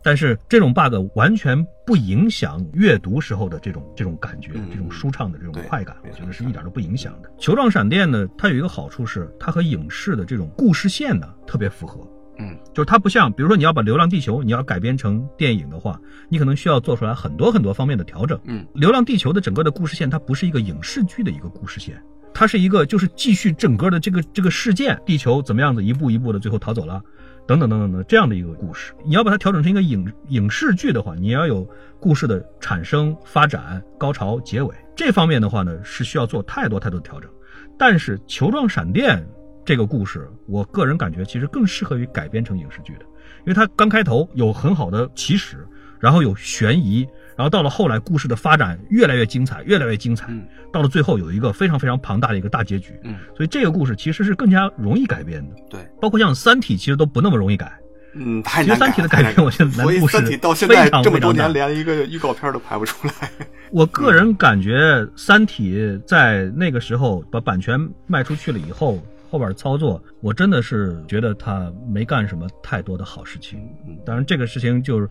[0.00, 7.28] 但是这种 bug 完全不影响阅读时候的这种这种感觉，这种舒畅的这种快感，我觉得是一点都不影响的。
[7.36, 12.00] 球状闪电呢，它有一个好处是，它和影视的这种故事线呢特别符合。
[12.38, 18.38] 嗯，就是它不像，比如说你要把《流浪地球》你要改编成电影的话，你可能需要做出来很多很多方面的调整。
[18.44, 22.00] 嗯，《流浪地球》的整个的故事线，它不是一个影视剧的一个故事线。
[22.32, 27.02] 它是一个，就是继续整个的这个这个事件，地球怎么样子一步一步的最后逃走了，
[27.46, 28.92] 等等等等的这样的一个故事。
[29.04, 31.68] 你要把它调整成一个影影视剧的话，你要有
[31.98, 37.28] 故事的产生、发展、高潮、结尾这方面的话呢，是需要做太多太多的调整。
[37.76, 39.26] 但是球状闪电
[39.64, 43.04] 这个故事，我个人感觉其实更适合于改编成影视剧的，
[43.40, 45.66] 因为它刚开头有很好的起始，
[45.98, 47.06] 然后有悬疑。
[47.38, 50.26] 然后到了后来，故事的发展越来越精彩，越来越精彩。
[50.28, 52.98] 嗯，到了最后有一个非常非常庞大的一个大结局。
[53.04, 55.54] 嗯，所以这个故事其实是更加容易改编的。
[55.70, 57.72] 对，包括像《三体》，其实都不那么容易改。
[58.14, 58.74] 嗯，太难改。
[58.74, 63.30] 其实《三体》的改编，我觉得难度是三体到现在这么多年，连一个预告片都拍不出来。
[63.70, 64.72] 我个人感觉，
[65.14, 67.78] 《三体》在那个时候把版权
[68.08, 73.60] 卖出去了以后，后边操作，我真的是觉得他没干什么太多的好事情。
[73.86, 75.08] 嗯当然，这个事情就是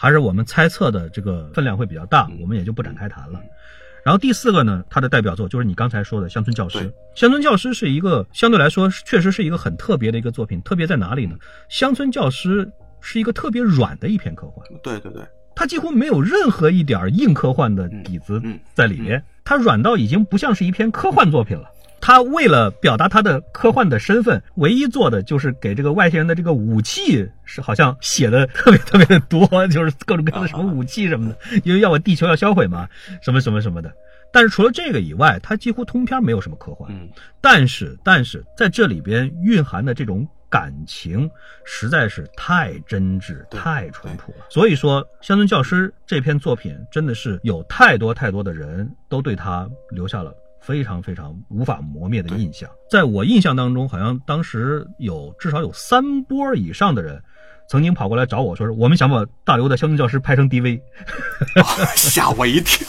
[0.00, 3.38] 还是我们猜测的这个分量会比较大，我们也就不展开谈了。
[4.02, 6.78] 然后第四个呢，他的代表作就是你刚才说的《乡村教师》。
[7.14, 11.36] 乡村教师是一个相对来说确实是一个很特别的一个作品，特别在哪里呢？
[11.68, 12.66] 乡村教师
[13.02, 14.66] 是一个特别软的一篇科幻。
[14.82, 15.22] 对对对，
[15.54, 18.40] 它几乎没有任何一点硬科幻的底子
[18.72, 21.64] 在里面，它软到已经不像是一篇科幻作品了。
[22.00, 32.88] 他为了表达他的科幻的身份，唯一做的就是给这个外星人的这个武器是好像写的特别特别的多，就是各种各样的什么武器什么的，因为要把地球要销毁嘛，
[33.20, 33.92] 什么什么什么的。
[34.32, 36.88] 但是除了这个以外，他几乎通篇没有什么科幻。
[36.92, 37.08] 嗯，
[37.40, 41.28] 但是但是在这里边蕴含的这种感情
[41.64, 44.46] 实在是太真挚、太淳朴了。
[44.48, 50.32] 所以说，《乡村教师》这篇作品真的是有太多太多的人都对他留下了。
[50.60, 57.22] 非常非常无法磨灭的印象，在我印象当中，好像当时有至少有三波以上的人，
[57.70, 60.80] 曾经跑过来找我说：“我们想把大刘的《乡村教师》拍成 DV。
[61.94, 62.84] ”吓我一跳，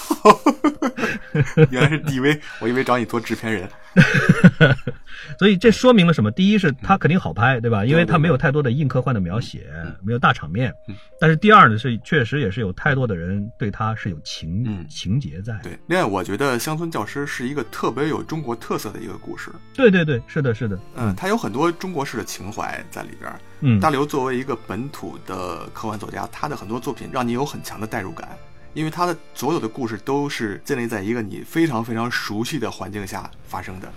[1.70, 3.70] 原来是 DV，我以为找你做制片人。
[5.38, 6.32] 所以这说明了什么？
[6.32, 7.86] 第一是他肯定好拍，对吧？
[7.86, 9.68] 因为他没有太多的硬科幻的描写，
[10.04, 10.74] 没有大场面。
[11.20, 15.60] 但是第二呢，是确实也是有太多的人对他是有情情节在。
[15.62, 19.52] 对，另外我觉得《乡村教师》是一个特别有中国特色的一个故事。
[19.76, 20.80] 对对对，是的，是的。
[20.96, 23.32] 嗯，他有很多中国式的情怀在里边。
[23.62, 28.30] 嗯，大刘作为一个本土的科幻作家，他的很多作品让你有很强的代入感。
[28.74, 33.92] 因为他的所有的故事都是建立在一个你非常非常熟悉的环境下发生的，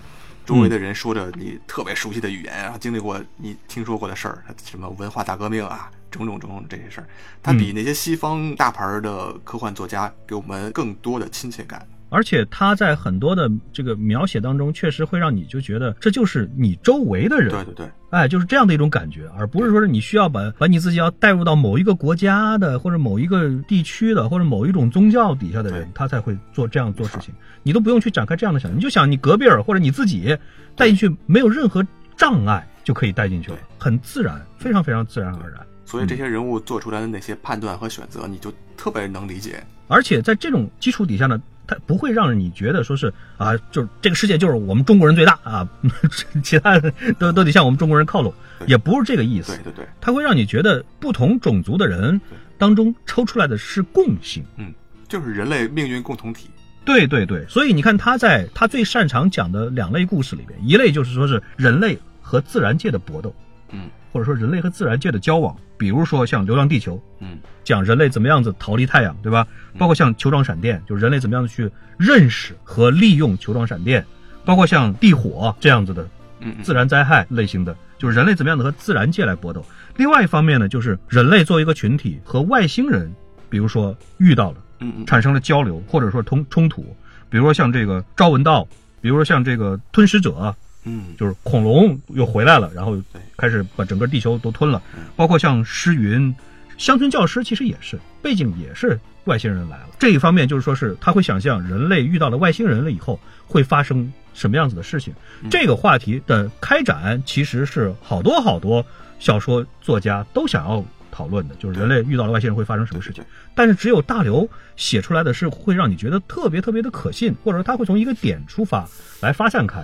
[0.44, 7.06] 周围的人说着你特别熟悉的语言，然后经历过你听说过的事儿，什么文化大革命啊，种种种种这些事儿，
[7.40, 11.86] 他比那些西方大牌的科幻作家给我们更多的亲切感。
[12.08, 27.34] 而且他在很多的这个描写当中，确实会让你就觉得这就是你周围的人，对对对，哎，就是这样的一种感觉，而不是说是你需要把把你自己要带入到某一个国家的，或者某一个地区的，或者某一种宗教底下的人，他才会做这样做事情。
[27.64, 30.38] 你都不用去展开这样的想，你就想你隔壁儿或者你自己
[30.76, 31.84] 带进去，没有任何
[32.16, 35.60] 障碍就可以带进去了，很自然，非常非常自然而然。
[35.84, 39.60] 所以这些人物做出来的那些判断和选择，你就特别能理解。
[39.88, 41.42] 而且在这种基础底下呢。
[41.66, 45.68] 它不会让你觉得说是啊，就是这个世界就是我们中国人最大啊，
[46.42, 48.32] 其他的都都得向我们中国人靠拢，
[48.66, 49.54] 也不是这个意思。
[49.56, 52.20] 对对对，它会让你觉得不同种族的人
[52.58, 54.72] 当中抽出来的是共性，嗯，
[55.08, 56.48] 就是人类命运共同体。
[56.84, 63.34] 对对对，所以你看他在他最擅长讲的两类故事里边，一类就是说是人类和自然界的搏斗，
[63.70, 63.88] 嗯。
[64.12, 69.46] 或者说人类和自然界的交往，比如说像《流浪地球》，嗯，讲人类怎么样子逃离太阳，对吧？
[69.76, 74.02] 包括像球状闪电，就是人类怎么样子去认识和利用球状闪电，
[74.46, 76.08] 包括像地火这样子的，
[76.40, 79.62] 嗯，自然灾害类型的，就是人类怎么样子和自然界来搏斗。
[79.96, 83.14] 另外一方面呢，就是人类作为一个群体和外星人，
[83.50, 86.96] 比如说遇到了，嗯，产生了交流，或者说冲冲突，
[87.28, 88.66] 比如说像这个朝闻道，
[89.02, 90.56] 比如说像这个吞食者。
[90.84, 93.00] 嗯，就是恐龙又回来了，然后
[93.36, 94.82] 开始把整个地球都吞了，
[95.16, 96.34] 包括像诗云、
[96.78, 99.88] 乡村教师，其实也是背景也是外星人来了。
[99.98, 105.14] 这一方面就是说是他会想象人类遇到了外星人了以后会发生什么样子的事情。
[105.50, 108.84] 这个话题的开展其实是好多好多
[109.18, 113.24] 小说作家都想要讨论的，就是人类遇到了外星人会发生什么事情。
[113.54, 118.86] 但是只有大刘写出来的是会让你觉得特别特别的可信，或者说他会从一个点出发
[119.22, 119.82] 来发散开。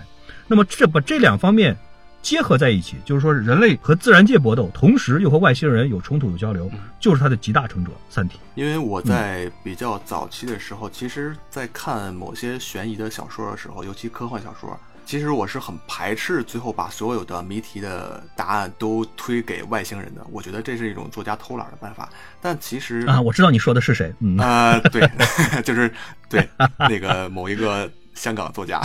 [0.51, 1.77] 那么这把这两方面
[2.23, 8.37] 结合在一起，就是说人类和自然界搏斗，同时又和外星人有冲突有交流，就是它的集大成者《三体》。
[8.57, 14.77] 因为我在比较早期的时候，其实，在看某些悬疑的小说的时候，尤其科幻小说，
[15.07, 20.27] 其实我是很排斥最后把所有的谜题的答案都推给外星人的。
[20.33, 22.09] 我觉得这是一种作家偷懒的办法。
[22.41, 24.13] 但其实啊，我知道你说的是谁？
[24.19, 25.09] 嗯啊，对，
[25.65, 25.91] 就是
[26.29, 26.47] 对
[26.81, 27.89] 那个某一个。
[28.21, 28.79] 香港 作家，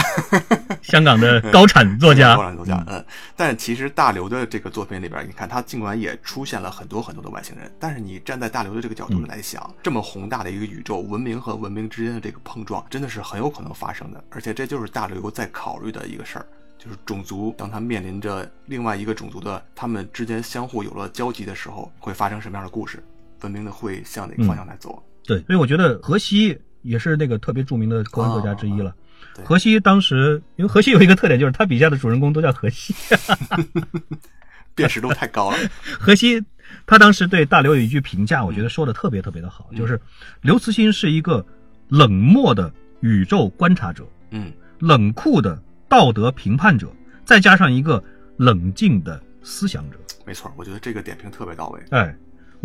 [0.82, 3.06] 香港的高产作家，高产作家，嗯，
[3.36, 16.46] 但其实大刘的这个作品里边，你看他尽管也出现了很多很多的外星人，但是你站在大刘的这个角度来想，这么宏大的一个宇宙，文明和文明之间的这个碰撞，真的是很有可能发生的，而且这就是大刘在考虑的一个事儿，
[16.78, 23.04] 就是种族当他面临着另外一个种族的，他们之间相互有了交集的时候，会发生什么样的故事，
[23.42, 25.04] 文明的会向哪个方向来走。
[25.26, 28.92] 对，所以我觉得荷西也是那个特别著名的科幻作家之一了。
[28.92, 29.05] 对
[29.44, 32.94] 荷西当时，因为荷西有一个特点，就是他笔下的主人公都叫荷西。
[34.76, 35.58] 辨识度太高了。
[36.00, 36.44] 荷西
[36.86, 40.00] 他当时对大刘有一句评价，我觉得说的特别特别的好，就是
[40.42, 41.46] 刘慈欣是一个
[41.88, 46.92] 冷漠的宇宙观察者，嗯，冷酷的道德评判者，
[47.24, 48.04] 再加上一个
[48.38, 49.98] 冷静的思想者。
[50.26, 51.80] 没错，我觉得这个点评特别到位。
[51.92, 52.14] 哎，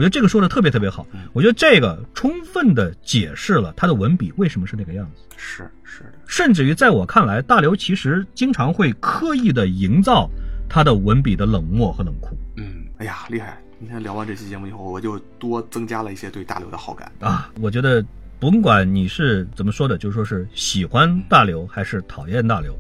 [0.01, 1.21] 我觉得这个说的特别特别好嗯。
[1.35, 5.23] 我觉得这个充分的解释了他的文笔为什么是那个样子。
[5.37, 10.27] 是是的，甚至于在我看来，大刘其实经常会刻意的营造
[10.71, 13.61] 他的文笔的冷漠和冷酷嗯，哎呀，厉害！
[13.79, 17.13] 今天聊完这期节目以后，我就多增加了一些对大刘的好感。
[17.21, 17.53] 啊。
[17.61, 18.03] 我觉得，
[18.39, 22.75] 甭管你是怎么说的，就是说是喜欢大刘还是讨厌大刘，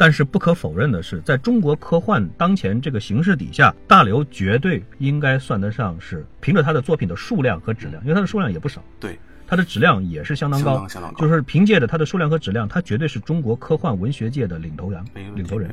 [0.00, 15.70] 但是不可否认的是，在中国科幻当前这个形势底下，大刘绝对应该算得上是凭着他的作品的数量和质量，因为他的数量也不少，对，它的质量也是相当高相当，相当高，就是凭借着它的数量和质量，它绝对是中国科幻文学界的领头羊领头人。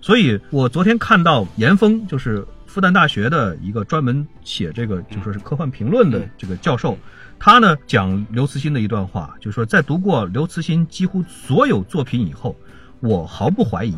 [0.00, 6.96] 所以我昨天看到严峰，就是复旦大学的一个专门写这个就说是科幻评论的这个教授，
[7.38, 12.56] 他呢讲刘慈欣的一段话，就是说在读过刘慈欣几乎所有作品以后，
[13.00, 13.94] 我毫不怀疑，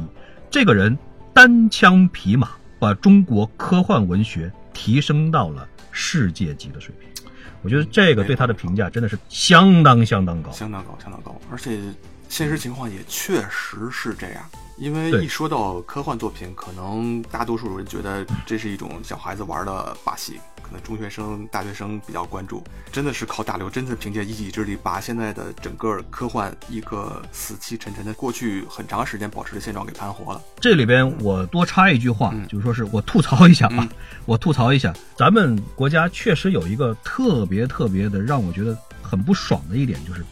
[0.51, 0.97] 这个人
[1.33, 7.09] 单枪匹马把中国科幻文学提升到了世界级的水平。
[7.63, 10.51] 我觉得这个对他的评价真的是相当相当高。
[10.51, 11.79] 相当高，相当高，而且
[12.29, 14.43] 现实情况也确实是这样。
[14.83, 22.61] 因为一说到科幻作品，可能大多数人觉得这是一种小孩子玩的把戏，可能中学生、大学生比较关注。
[22.91, 30.43] 真的是靠大刘，真的凭借一己之力，把现在的整个科幻一个死气沉沉的过去很长时间保持的现状给盘活了。
[30.59, 33.89] 这里边我多插一句话，嗯就是说是我吐槽一下啊，嗯
[34.27, 40.25] 我吐槽一下，咱们国家确实有一个特别特别的让我觉得很不爽的一点，就是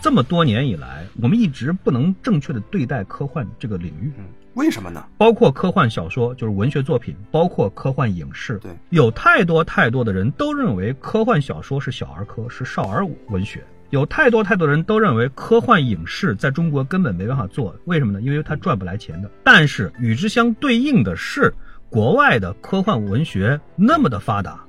[0.00, 4.24] 这么多年以来，我们一直不能正确的对待科幻这个领域，嗯，
[4.54, 5.04] 为什么呢？
[5.16, 13.64] 包括科幻小说，就是文学作品，包括科幻影视，对，有太多太多的人都认为科幻小说是小儿科，是少儿文学。
[13.90, 18.20] 有太多太多人都认为科幻影视在中国根本没办法做，为什么呢？
[18.20, 19.30] 因为它赚不来钱的。
[19.42, 21.52] 但是与之相对应的是，
[21.88, 24.62] 国外的科幻文学那么的发达，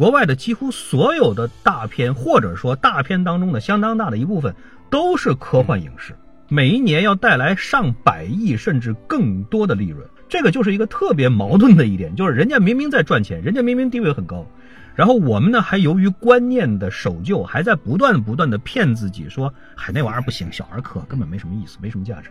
[0.00, 4.54] 国外的几乎所有的大片，或者说大片当中的相当大的一部分，
[4.88, 6.16] 都是科幻影视，
[6.48, 10.08] 每一年要带来上百亿甚至更多的利润。
[10.26, 14.46] 这个就是一个特别矛盾的一点，就是人家明明在赚钱，人家明明地位很高，
[14.94, 22.30] 然后我们呢还由于观念的守旧，还在不断不断的骗自己说，嗨，那玩意儿不行，小儿科根本没什么意思，没什么价值。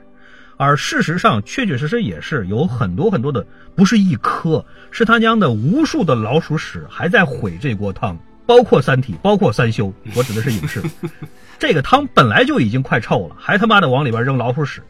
[0.61, 9.85] 而事实上，确确实实也是有很多很多的，不是一颗，是他娘的无数的老鼠屎还在毁这锅汤，包括《三体》，包括《三修》，
[10.17, 10.83] 我指的是影视。
[11.57, 14.83] 这个汤本来就已经快臭了，还他妈的往里边扔老鼠屎，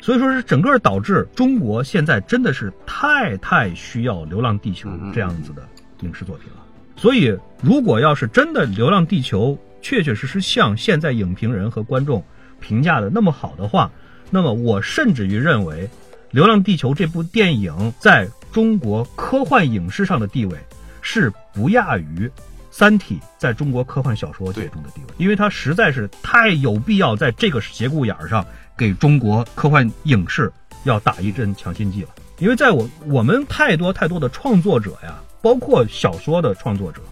[0.00, 5.68] 所以说是整个导致中国现在真的是太太需要《流浪地球》这样子的
[6.02, 6.62] 影视作品了。
[6.94, 9.48] 所以，如果要是真的《流浪地球》
[9.82, 12.22] 确确实实像现在影评人和观众
[12.60, 13.90] 评价的那么好的话，
[14.30, 15.86] 那么我甚至于认为，
[16.30, 20.56] 《流浪地球》这部电影在中国科幻影视上的地位
[21.02, 22.26] 是不亚于
[22.70, 30.52] 《三体》在中国科幻小说界中的地位，因为它实在是太有必要在这个节骨眼儿上给中国科幻影视
[30.84, 32.08] 要打一针强心剂了。
[32.38, 37.02] 因为在我我们太多太多的创作者呀，包括小说的创作者，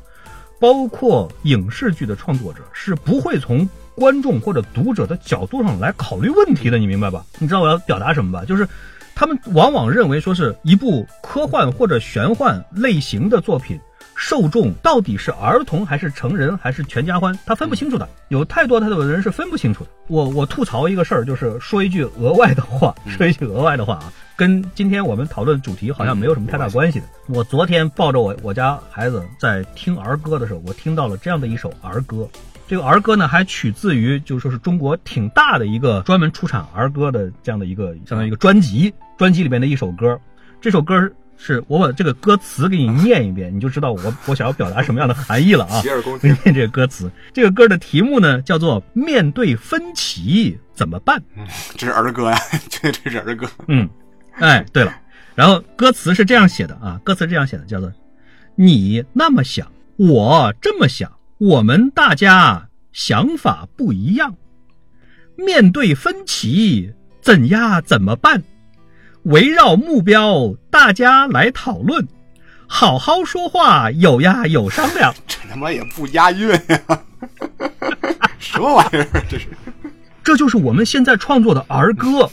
[0.60, 7.24] 包括影视剧的创作者，是不会从观众或者读者的角度上来考虑问题的，你明白吧？
[7.38, 8.44] 你知道我要表达什么吧？
[8.44, 8.66] 就是
[9.14, 13.78] 他们往往认为说是一部科幻或者玄幻类型的作品。
[14.20, 18.08] 受众到底是儿童还是成人还是全家欢，他分不清楚的。
[18.30, 19.90] 有太多太多的人是分不清楚的。
[20.08, 27.06] 我我吐槽一个事儿，就是说一句额外的话，说一句额外的话啊，跟今天我们讨论的主题好像没有什么太大关系的。
[27.28, 32.28] 我昨天抱着我我家孩子在听儿歌的时候，我听到了这样的一首儿歌。
[32.68, 40.20] 这个儿歌呢，还取自于就是说是中国挺大的一个专门出产儿歌的这样的一个相当于一个专辑，专辑里面的一首歌。
[40.60, 41.10] 这首歌。
[41.40, 45.78] 是我把这个歌词给你念一遍，你就知道我我想要表达什么样的含义了啊！
[45.82, 46.36] 洗耳恭听。
[46.42, 51.16] 念这个歌词，这个歌的题目呢叫做《面对分歧怎么办》。
[51.36, 51.46] 嗯，
[51.76, 52.36] 这是儿歌呀，
[52.68, 53.48] 这这是儿歌。
[53.68, 53.88] 嗯，
[54.32, 54.92] 哎，对了，
[55.36, 57.92] 然后歌词是这样写的啊，歌词这样写的，叫做
[58.56, 61.08] “你那么想，我这么想，
[61.38, 64.34] 我们大家想法不一样，
[65.36, 68.42] 面对分歧怎呀怎么办？”
[69.22, 72.08] 围绕目标，大家来讨论，
[72.66, 75.14] 好好说话，有呀有商量。
[75.28, 76.80] 这他妈也不押韵呀！
[78.38, 79.06] 什么玩意儿？
[79.28, 79.46] 这是？
[80.24, 82.28] 这就是我们现在创作的儿歌。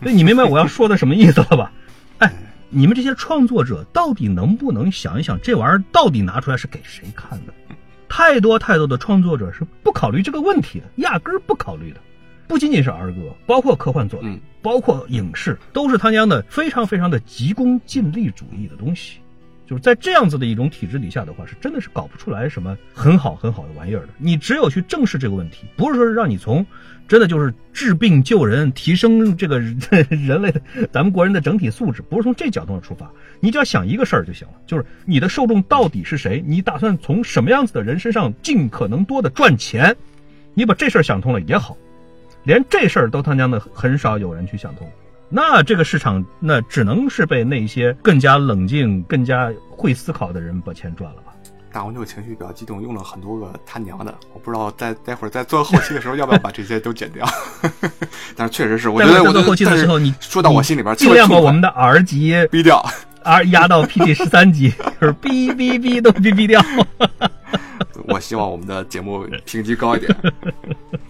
[0.00, 1.72] 那你明白我要说的什么意思了吧？
[2.18, 2.32] 哎，
[2.70, 7.52] 你们这些创作者到底能不能想一想，这玩意儿到底拿出来是给谁看的？
[8.12, 12.00] 太多太多的创作者是不考虑这个问题的，压根儿不考虑的。
[12.46, 19.18] 不仅仅是儿歌，包括科幻作品，包括影视，都是他娘的非常非常的急功近利主义的东西。
[19.66, 24.08] 就是在这样子的一种体制底下的话，是真的是搞不出来什么很好很好的玩意儿的。
[24.18, 26.66] 你只有去正视这个问题，不是说是让你从
[27.08, 30.60] 真的就是治病救人、提升这个人类的
[30.92, 33.10] 咱们国人的整体素质，不是从这角度上出发，
[33.44, 39.96] 你只要想一个事儿就行了，就是你的受众到底是谁，你打算从什么样子的人身上尽可能多的赚钱，
[40.54, 41.76] 你把这事儿想通了也好。
[42.44, 44.88] 连这事儿都他娘的很少有人去想通，
[45.28, 51.32] 那这个市场那只能是被那些更加冷静、更加会思考的人把钱赚了吧？
[51.72, 57.26] 大王这个情绪比较激动，用了很多个他娘的，我不知道在待会儿在做后期的时候要不要把这些都剪掉。
[58.36, 62.84] 但是确实是，我觉得我做后期的时候，你说到我心里边，尽量把我们的 R 级逼掉
[63.24, 64.70] ，R 压到 PG 十三级，
[65.00, 66.62] 就是哔哔哔都哔哔掉。
[68.08, 70.16] 我希望我们的节目评级高一点。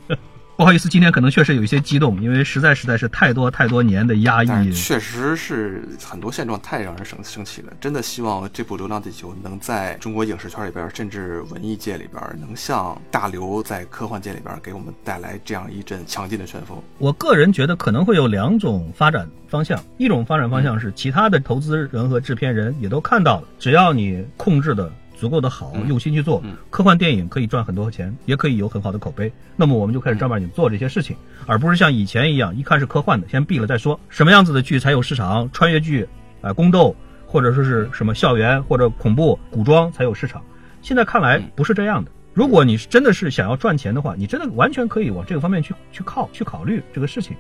[0.63, 7.73] 不好意思，今天可能确实有一些激动，因为实在实在是太多太多年的压抑，确实是很多现状太让人生生气了。
[7.81, 16.81] 真的希望这部《流浪地球》能在中国影视圈里边，甚至文艺界里边，能像大刘在科幻界里边给我们带来这样一阵强劲的旋风。
[16.99, 24.89] 我个人觉得可能会有两种发展方向，一种发展方向是其他的投资人和制片人也都看到了，只要你控制的。
[25.23, 29.33] 足够的好，用心去做科幻电影，可以赚很多钱，也可以有很好的口碑。
[29.55, 31.17] 那么我们就开始正儿八经做这些事情，
[31.47, 34.01] 而不是像以前一样，一看是科幻的，先毙了再说。
[34.09, 35.49] 什么样子的剧才有市场？
[35.53, 36.05] 穿越剧，
[36.41, 36.93] 啊，宫斗，
[37.25, 40.43] 或者说是什么校园或者恐怖古装才有市场。
[40.81, 42.11] 现在看来不是这样的。
[42.35, 47.37] 如果你真的是想要赚钱的话，你真的完全可以往这个方面去去靠去考虑这个事情。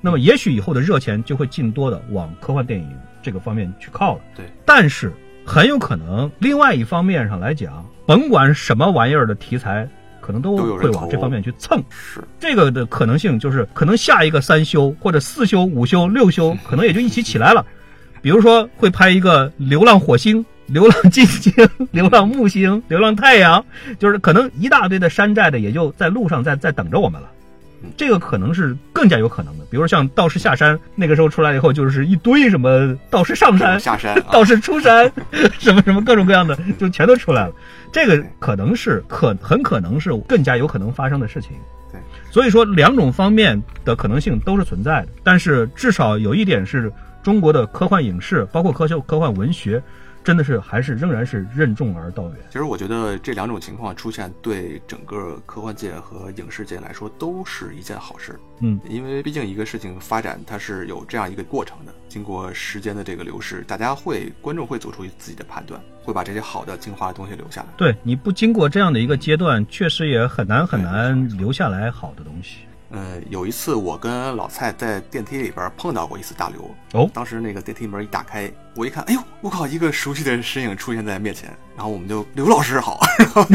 [0.00, 2.88] 那么也许以后的热钱就会尽多的往科幻电影
[3.20, 4.20] 这个方面去靠了。
[4.36, 5.12] 对，但是。
[5.44, 9.88] 很有可能，另外一方面上来讲，甭管什么玩意儿的题材，
[10.20, 11.82] 可能都会往这方面去蹭。
[11.88, 17.64] 是这个的可能性，就是可能下一个三修或者四修、五修、六修， 可能也就一起起来了。
[18.22, 21.52] 比如说，会拍一个《流浪火星》《流浪金星》
[21.90, 23.64] 《流浪木星》《流浪太阳》，
[23.98, 27.28] 就是可能一大堆的山寨的，也就在路上在在等着我们了。
[27.96, 35.10] 这个可能是更加有可能的，比如像道士下山，那个时候出来以后，就是一堆什么道士上山、下山、道士出山，
[35.58, 37.52] 什么什么各种各样的，就全都出来了。
[37.92, 41.52] 这个可能是可很可能是更加有可能发生的事情。
[41.90, 42.00] 对，
[42.30, 46.92] 所以说两种方面的可能性都是存在的，但是至少有一点是
[47.22, 49.82] 中国的科幻影视，包括科学科幻文学。
[50.22, 52.36] 真的是还是仍然是任重而道远。
[52.50, 58.38] 其实我觉得这两种情况出现，对整个科幻界和影视界来说都是一件好事。
[58.60, 67.68] 嗯，因为毕竟一个事情发展它是有这样一个过程的，经过时间的这个流逝，大家会观众会做出自己的判断，会把这些好的精华的东西留下来。
[67.76, 72.58] 对，你不经过这样的一个阶段，确实也很难很难留下来好的东西。
[72.90, 83.46] 呃，有一次我跟老蔡在电梯里边碰到过一次大刘哦，当时那个电梯门一打开，我一看，哎呦，我靠，一个熟悉的身影出现在面前，然后我们就刘老师好，然后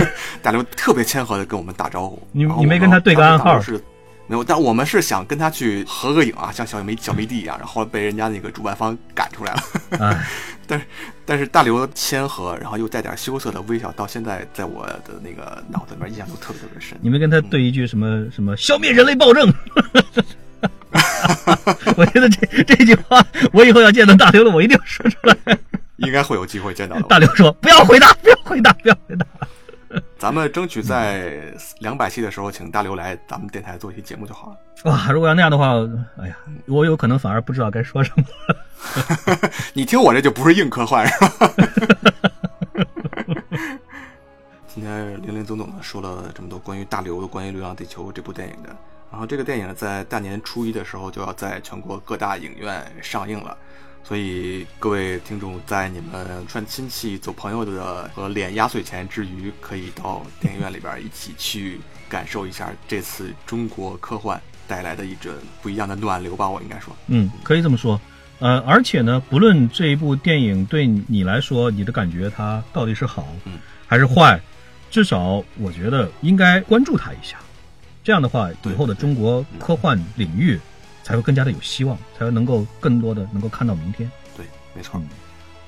[0.42, 3.60] 大刘特别谦和的跟我们打招呼，你你没跟他对个暗号？
[3.60, 3.82] 是，
[4.28, 9.62] 没有，但我们是想跟他去合个影啊，像小迷小迷弟一样，然后被人家那个主办方赶出来了。
[10.68, 10.86] 但是，
[11.26, 16.98] 但是大刘谦和，然后又带点羞涩的微笑，到现在在我的那个脑子里面印象都特别特别深。
[17.02, 19.54] 你们跟他对一句什么什么消灭人类暴政？
[21.98, 23.24] 我觉得这这句话，
[23.54, 25.38] 我以后要见到大刘了，我一定要说出来。
[25.98, 27.04] 应该会有机会见到的。
[27.04, 29.26] 大刘说：“不要回答，不要回答，不要回答。”
[30.18, 34.58] 咱们争取在两百期的时候，请大刘来咱们电台做一期节目就好了。
[34.92, 35.74] 哇，如果要那样的话，
[36.22, 38.24] 哎呀，我有可能反而不知道该说什么。
[39.74, 41.32] 你听我这就不是硬科幻，是吧？
[44.68, 48.70] 今天零零总总的说了这么多关于大刘、关于《流浪地球》这部电影的，
[49.10, 53.58] 然后这个电影在大年初一的时候就要在全国各大影院上映了。
[54.08, 66.48] 所以各位听众，在你们串亲戚、走朋友的和敛压岁钱之余，可以到电影院里边一起去感受一下这次中国科幻带来的一阵不一样的暖流吧。
[66.48, 68.00] 我应该说，嗯，可以这么说。
[68.38, 73.58] 呃，而且呢，不论这一部电影对你来说，你的感觉它到底是好，嗯，
[73.88, 74.40] 还是坏，
[74.92, 77.38] 至少我觉得应该关注它一下。
[78.04, 80.60] 这样的话，以后的中国科幻领域。
[81.06, 84.12] 才会更加的有希望，才会能够更多的能够看到明天。
[84.36, 85.00] 对，没错。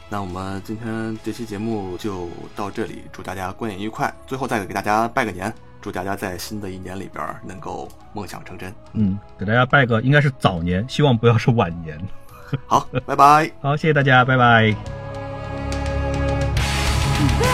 [0.10, 4.12] 那我们今天这期节目就到这里，祝大家观影愉快。
[4.26, 8.74] 最后再给大家拜个年，祝大家在新的一年里边能够梦想成真。
[8.94, 12.02] 嗯，给大家拜个，应该是早年，希望不要是晚年。
[12.66, 13.52] 好，拜拜。
[13.62, 14.76] 好，谢谢大家，拜拜。